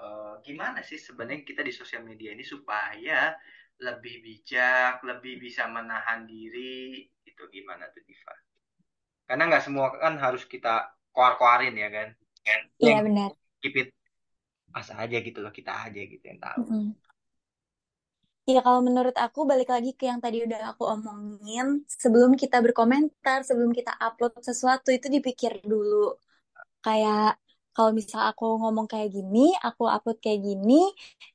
eh, 0.00 0.34
gimana 0.42 0.80
sih 0.80 0.96
sebenarnya 0.96 1.44
kita 1.44 1.60
di 1.60 1.72
sosial 1.72 2.02
media 2.02 2.32
ini 2.32 2.42
supaya 2.42 3.36
lebih 3.80 4.20
bijak, 4.20 5.00
lebih 5.04 5.40
bisa 5.40 5.64
menahan 5.68 6.28
diri 6.28 7.04
itu 7.24 7.42
gimana 7.48 7.88
tuh 7.92 8.04
Diva? 8.04 8.34
Karena 9.24 9.48
nggak 9.48 9.64
semua 9.64 9.92
kan 9.96 10.20
harus 10.20 10.44
kita 10.44 10.92
koar-koarin 11.12 11.76
ya 11.76 11.88
kan? 11.88 12.08
Iya 12.80 13.04
benar. 13.04 13.30
keep 13.60 13.76
it 13.76 13.88
asa 14.72 14.96
aja 15.04 15.20
gitu 15.20 15.44
loh 15.44 15.52
kita 15.52 15.70
aja 15.70 16.00
gitu 16.00 16.24
yang 16.24 16.40
tahu. 16.40 16.64
Mm-mm. 16.64 16.96
Iya 18.48 18.60
kalau 18.66 18.80
menurut 18.82 19.14
aku 19.14 19.46
balik 19.46 19.70
lagi 19.70 19.94
ke 19.94 20.10
yang 20.10 20.18
tadi 20.18 20.42
udah 20.42 20.74
aku 20.74 20.82
omongin, 20.88 21.86
sebelum 21.86 22.34
kita 22.34 22.58
berkomentar, 22.58 23.46
sebelum 23.46 23.70
kita 23.70 23.94
upload 24.00 24.34
sesuatu 24.42 24.90
itu 24.90 25.06
dipikir 25.06 25.60
dulu. 25.62 26.16
Kayak 26.82 27.38
kalau 27.74 27.90
misal 27.98 28.20
aku 28.30 28.44
ngomong 28.62 28.86
kayak 28.92 29.08
gini, 29.16 29.38
aku 29.66 29.82
upload 29.94 30.18
kayak 30.24 30.40
gini, 30.48 30.74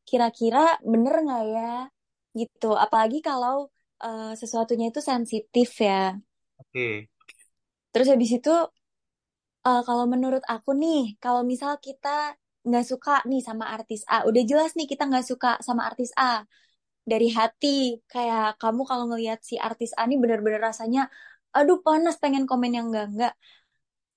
kira-kira 0.07 0.59
bener 0.91 1.13
nggak 1.25 1.43
ya? 1.55 1.61
Gitu. 2.39 2.65
Apalagi 2.83 3.17
kalau 3.27 3.53
eh, 4.03 4.23
sesuatunya 4.41 4.85
itu 4.91 5.01
sensitif 5.11 5.69
ya. 5.87 5.93
Oke, 6.57 7.09
Terus 7.93 8.07
habis 8.13 8.31
itu 8.37 8.51
eh, 9.67 9.79
kalau 9.87 10.05
menurut 10.13 10.43
aku 10.53 10.69
nih, 10.81 10.97
kalau 11.23 11.41
misal 11.51 11.71
kita 11.85 12.09
nggak 12.67 12.85
suka 12.91 13.11
nih 13.29 13.41
sama 13.47 13.65
artis 13.75 14.01
A, 14.09 14.15
udah 14.29 14.41
jelas 14.49 14.71
nih 14.77 14.87
kita 14.91 15.03
nggak 15.09 15.25
suka 15.31 15.47
sama 15.67 15.81
artis 15.89 16.09
A 16.17 16.25
dari 17.11 17.27
hati. 17.39 17.67
Kayak 18.11 18.43
kamu 18.61 18.81
kalau 18.89 19.05
ngelihat 19.11 19.39
si 19.49 19.55
artis 19.69 19.91
A 19.99 20.03
nih 20.09 20.17
bener-bener 20.23 20.61
rasanya, 20.69 21.01
aduh 21.57 21.77
panas 21.85 22.15
pengen 22.23 22.45
komen 22.49 22.71
yang 22.77 22.87
enggak-enggak. 22.91 23.33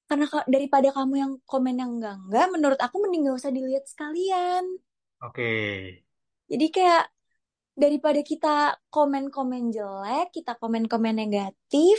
Karena 0.09 0.27
ka- 0.33 0.49
daripada 0.55 0.88
kamu 0.97 1.14
yang 1.23 1.33
komen 1.51 1.75
yang 1.83 1.90
enggak-enggak, 1.97 2.47
menurut 2.55 2.81
aku 2.87 2.97
mending 3.03 3.23
gak 3.29 3.38
usah 3.40 3.53
dilihat 3.57 3.85
sekalian. 3.92 4.64
oke. 5.21 5.49
Jadi 6.51 6.66
kayak 6.77 7.05
daripada 7.83 8.21
kita 8.31 8.49
komen-komen 8.94 9.62
jelek, 9.77 10.27
kita 10.37 10.53
komen-komen 10.62 11.14
negatif, 11.23 11.97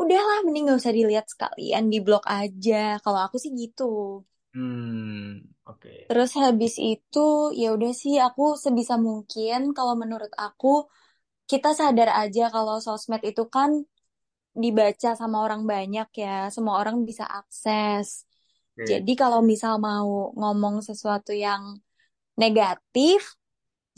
udahlah 0.00 0.38
mending 0.46 0.64
gak 0.70 0.80
usah 0.82 0.94
dilihat 0.98 1.26
sekalian, 1.32 1.84
di 1.92 1.98
blok 2.06 2.24
aja. 2.40 3.00
Kalau 3.04 3.20
aku 3.26 3.36
sih 3.44 3.52
gitu. 3.62 3.84
Hmm, 4.54 5.42
oke. 5.64 5.94
Terus 6.08 6.30
habis 6.42 6.74
itu 6.92 7.18
ya 7.60 7.66
udah 7.76 7.92
sih 8.02 8.14
aku 8.26 8.42
sebisa 8.64 8.94
mungkin 9.08 9.58
kalau 9.76 9.94
menurut 10.02 10.32
aku 10.46 10.66
kita 11.50 11.70
sadar 11.80 12.08
aja 12.22 12.42
kalau 12.54 12.76
sosmed 12.86 13.22
itu 13.30 13.42
kan 13.56 13.70
dibaca 14.62 15.10
sama 15.20 15.36
orang 15.44 15.62
banyak 15.68 16.08
ya, 16.16 16.48
semua 16.54 16.80
orang 16.80 17.04
bisa 17.08 17.24
akses. 17.28 18.24
Oke, 18.76 18.88
Jadi 18.90 19.12
kalau 19.16 19.40
misal 19.44 19.80
mau 19.80 20.32
ngomong 20.36 20.80
sesuatu 20.84 21.32
yang 21.32 21.80
negatif, 22.36 23.36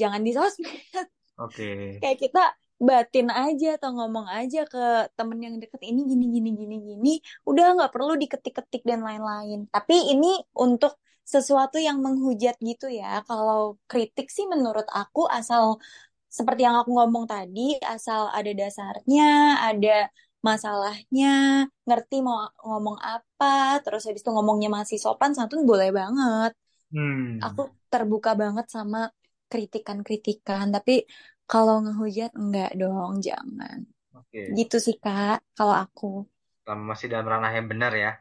jangan 0.00 0.20
di 0.26 0.30
sosmed. 0.34 0.70
oke. 1.42 1.98
Kayak 2.02 2.18
kita 2.18 2.42
batin 2.78 3.26
aja 3.34 3.74
atau 3.74 3.90
ngomong 3.90 4.30
aja 4.30 4.62
ke 4.62 5.10
temen 5.18 5.38
yang 5.42 5.54
deket 5.58 5.82
ini 5.82 6.06
gini 6.06 6.24
gini 6.30 6.50
gini 6.54 6.76
gini, 6.78 7.12
udah 7.42 7.74
nggak 7.74 7.90
perlu 7.90 8.14
diketik-ketik 8.14 8.82
dan 8.86 9.02
lain-lain. 9.02 9.66
Tapi 9.74 10.14
ini 10.14 10.38
untuk 10.54 10.94
sesuatu 11.26 11.76
yang 11.76 11.98
menghujat 12.00 12.56
gitu 12.62 12.86
ya. 12.88 13.20
Kalau 13.28 13.76
kritik 13.90 14.30
sih 14.30 14.46
menurut 14.46 14.86
aku 14.94 15.26
asal 15.28 15.82
seperti 16.30 16.60
yang 16.64 16.76
aku 16.80 16.90
ngomong 16.94 17.24
tadi, 17.28 17.76
asal 17.82 18.30
ada 18.30 18.50
dasarnya, 18.54 19.58
ada 19.68 20.06
masalahnya, 20.46 21.66
ngerti 21.86 22.16
mau 22.22 22.46
ngomong 22.62 22.98
apa, 23.02 23.82
terus 23.82 24.06
habis 24.06 24.22
itu 24.22 24.30
ngomongnya 24.30 24.70
masih 24.70 24.98
sopan 25.00 25.32
santun 25.36 25.66
boleh 25.66 25.90
banget. 25.90 26.52
Hmm, 26.92 27.42
Aku 27.42 27.72
terbuka 27.92 28.32
banget 28.38 28.66
sama 28.70 29.10
kritikan-kritikan, 29.48 30.70
tapi 30.74 31.04
kalau 31.48 31.80
ngehujat 31.84 32.36
enggak 32.36 32.76
dong, 32.76 33.24
jangan. 33.24 33.78
oke. 34.14 34.40
Gitu 34.58 34.76
sih 34.78 34.96
Kak, 35.00 35.42
kalau 35.56 35.74
aku. 35.74 36.28
Selama 36.64 36.94
masih 36.94 37.06
dalam 37.08 37.26
ranah 37.26 37.52
yang 37.56 37.66
benar 37.72 37.92
ya. 37.96 38.12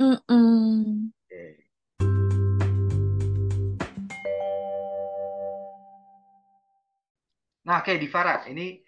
Mm-mm. 0.00 1.12
Oke. 1.12 1.42
Nah, 7.60 7.84
oke, 7.84 7.92
Divara, 8.00 8.48
ini 8.48 8.80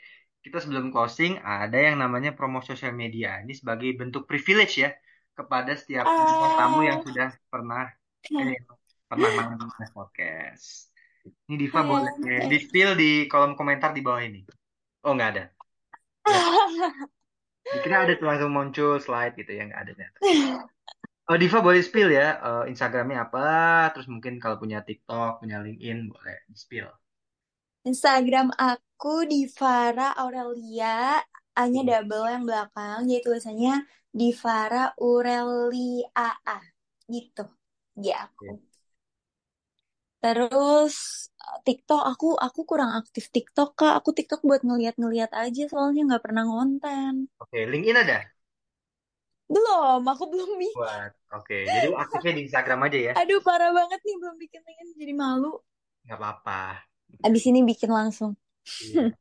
kita 0.42 0.58
sebelum 0.58 0.90
closing 0.90 1.38
ada 1.38 1.78
yang 1.78 2.02
namanya 2.02 2.34
promo 2.34 2.58
sosial 2.60 2.90
media. 2.90 3.38
Ini 3.46 3.54
sebagai 3.54 3.94
bentuk 3.94 4.26
privilege 4.26 4.82
ya 4.82 4.90
kepada 5.32 5.72
setiap 5.78 6.04
bintang 6.04 6.54
tamu 6.58 6.80
yang 6.84 6.98
Ah, 7.00 7.04
sudah 7.06 7.28
pernah 7.48 7.84
ini 8.28 8.54
pernah 9.06 9.30
main 9.38 9.56
di 9.56 9.86
podcast. 9.94 10.92
Ini 11.22 11.54
Diva 11.54 11.80
boleh 11.86 12.12
di 12.50 12.58
eh. 12.58 12.62
spill 12.62 12.98
di 12.98 13.10
kolom 13.30 13.54
komentar 13.54 13.94
di 13.94 14.02
bawah 14.02 14.22
ini. 14.26 14.42
Oh, 15.06 15.14
nggak 15.14 15.30
ada. 15.38 15.44
Ya, 16.26 16.38
dikira 17.78 18.06
ada 18.06 18.12
tuh 18.18 18.26
langsung 18.26 18.50
muncul 18.50 18.98
slide 18.98 19.38
gitu 19.38 19.54
ya, 19.54 19.70
nggak 19.70 19.80
ada 19.86 19.90
ternyata. 19.94 20.18
Oh, 21.30 21.38
Diva 21.38 21.62
boleh 21.62 21.78
spill 21.86 22.10
ya, 22.10 22.42
eh, 22.42 22.64
Instagramnya 22.74 23.30
apa, 23.30 23.46
terus 23.94 24.10
mungkin 24.10 24.42
kalau 24.42 24.58
punya 24.58 24.82
TikTok, 24.82 25.38
punya 25.38 25.62
LinkedIn, 25.62 26.10
boleh 26.10 26.36
di 26.50 26.58
spill. 26.58 26.90
Instagram 27.88 28.46
aku 28.68 29.08
Divara 29.32 30.14
Aurelia, 30.22 31.18
A-nya 31.60 31.80
Oke. 31.82 31.90
double 31.90 32.24
yang 32.34 32.44
belakang, 32.48 32.98
jadi 33.10 33.20
tulisannya 33.26 33.74
Divara 34.20 34.82
Aurelia 35.02 36.28
A, 36.46 36.58
gitu. 37.14 37.44
Ya 38.06 38.14
aku. 38.26 38.44
Terus 40.24 40.94
eh, 41.46 41.58
TikTok 41.66 42.02
aku 42.12 42.26
aku 42.46 42.60
kurang 42.70 42.90
aktif 43.00 43.24
TikTok 43.34 43.68
Kak. 43.78 43.92
Aku 43.98 44.10
TikTok 44.18 44.40
buat 44.48 44.62
ngeliat-ngeliat 44.68 45.30
aja 45.44 45.62
soalnya 45.72 46.00
nggak 46.08 46.22
pernah 46.26 46.42
ngonten. 46.48 47.14
Oke, 47.42 47.58
LinkedIn 47.70 47.96
ada? 48.02 48.18
Belum, 49.52 50.00
aku 50.12 50.24
belum 50.32 50.50
bikin. 50.62 50.76
Buat. 50.76 51.10
Oke, 51.36 51.56
jadi 51.74 51.86
aktifnya 52.02 52.32
di 52.36 52.42
Instagram 52.48 52.80
aja 52.88 52.98
ya. 53.08 53.14
Aduh 53.18 53.40
parah 53.46 53.70
banget 53.78 54.00
nih 54.06 54.16
belum 54.20 54.36
bikin 54.42 54.60
LinkedIn 54.66 54.98
jadi 55.00 55.14
malu. 55.22 55.52
Nggak 56.04 56.18
apa-apa. 56.18 56.58
Abis 57.20 57.44
ini 57.50 57.60
bikin 57.62 57.90
langsung. 57.92 58.32
Iya. 58.80 59.12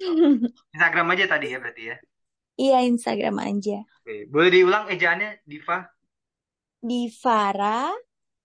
Instagram 0.74 1.06
aja 1.14 1.24
tadi 1.32 1.46
ya 1.52 1.58
berarti 1.62 1.82
ya. 1.90 1.96
Iya, 2.58 2.78
Instagram 2.90 3.36
aja. 3.48 3.76
Oke, 4.04 4.28
boleh 4.32 4.50
diulang 4.54 4.84
ejaannya 4.92 5.30
Diva? 5.48 5.78
Divara 6.88 7.90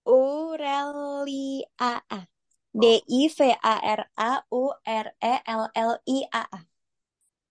Aurelia 0.06 2.02
A. 2.08 2.20
D 2.72 2.84
Oh, 2.84 3.00
I 3.08 3.28
V 3.28 3.38
A 3.62 3.74
R 3.98 4.00
A 4.16 4.32
U 4.52 4.72
R 4.86 5.06
E 5.20 5.34
L 5.46 5.62
L 5.74 5.92
I 6.06 6.18
A 6.32 6.42
A. 6.56 6.58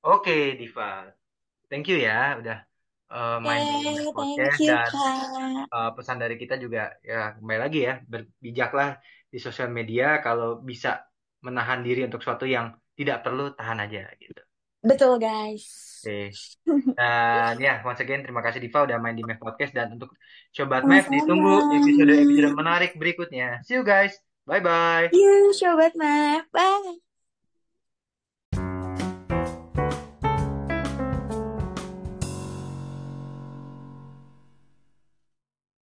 Oke, 0.03 0.55
Diva. 0.59 1.11
Thank 1.69 1.85
you 1.91 1.97
ya 2.07 2.39
udah 2.39 2.57
eh, 3.13 3.37
main 3.45 3.63
di 3.69 3.77
Oke, 4.15 4.15
thank 4.15 4.15
podcast 4.15 4.59
you, 4.59 4.67
dan 4.69 4.91
Kak. 4.91 5.69
eh, 5.75 5.89
pesan 5.95 6.17
dari 6.23 6.35
kita 6.41 6.55
juga 6.63 6.79
ya 7.09 7.35
kembali 7.37 7.59
lagi 7.65 7.79
ya 7.87 7.93
berbijaklah 8.11 8.89
di 9.29 9.39
sosial 9.39 9.69
media 9.69 10.19
kalau 10.19 10.59
bisa 10.59 11.05
menahan 11.45 11.85
diri 11.85 12.03
untuk 12.03 12.19
sesuatu 12.19 12.49
yang 12.49 12.73
tidak 12.97 13.23
perlu 13.23 13.55
tahan 13.55 13.79
aja 13.85 14.09
gitu. 14.19 14.41
Betul, 14.83 15.19
guys. 15.19 15.65
Oke. 16.03 16.31
Dan 16.99 17.55
ya, 17.59 17.83
once 17.83 17.99
again 18.03 18.23
terima 18.23 18.39
kasih 18.39 18.59
Diva 18.63 18.87
udah 18.87 18.97
main 18.99 19.15
di 19.15 19.23
Mev 19.23 19.39
Podcast 19.39 19.75
dan 19.75 19.95
untuk 19.95 20.15
Sobat 20.51 20.87
Mev 20.87 21.07
ditunggu 21.11 21.75
episode-episode 21.79 22.55
menarik 22.55 22.95
berikutnya. 22.95 23.59
See 23.67 23.75
you 23.75 23.83
guys. 23.83 24.15
Bye 24.47 24.63
bye. 24.63 25.11
You, 25.11 25.51
Sobat 25.51 25.95
Mah. 25.99 26.47
Bye. 26.51 27.08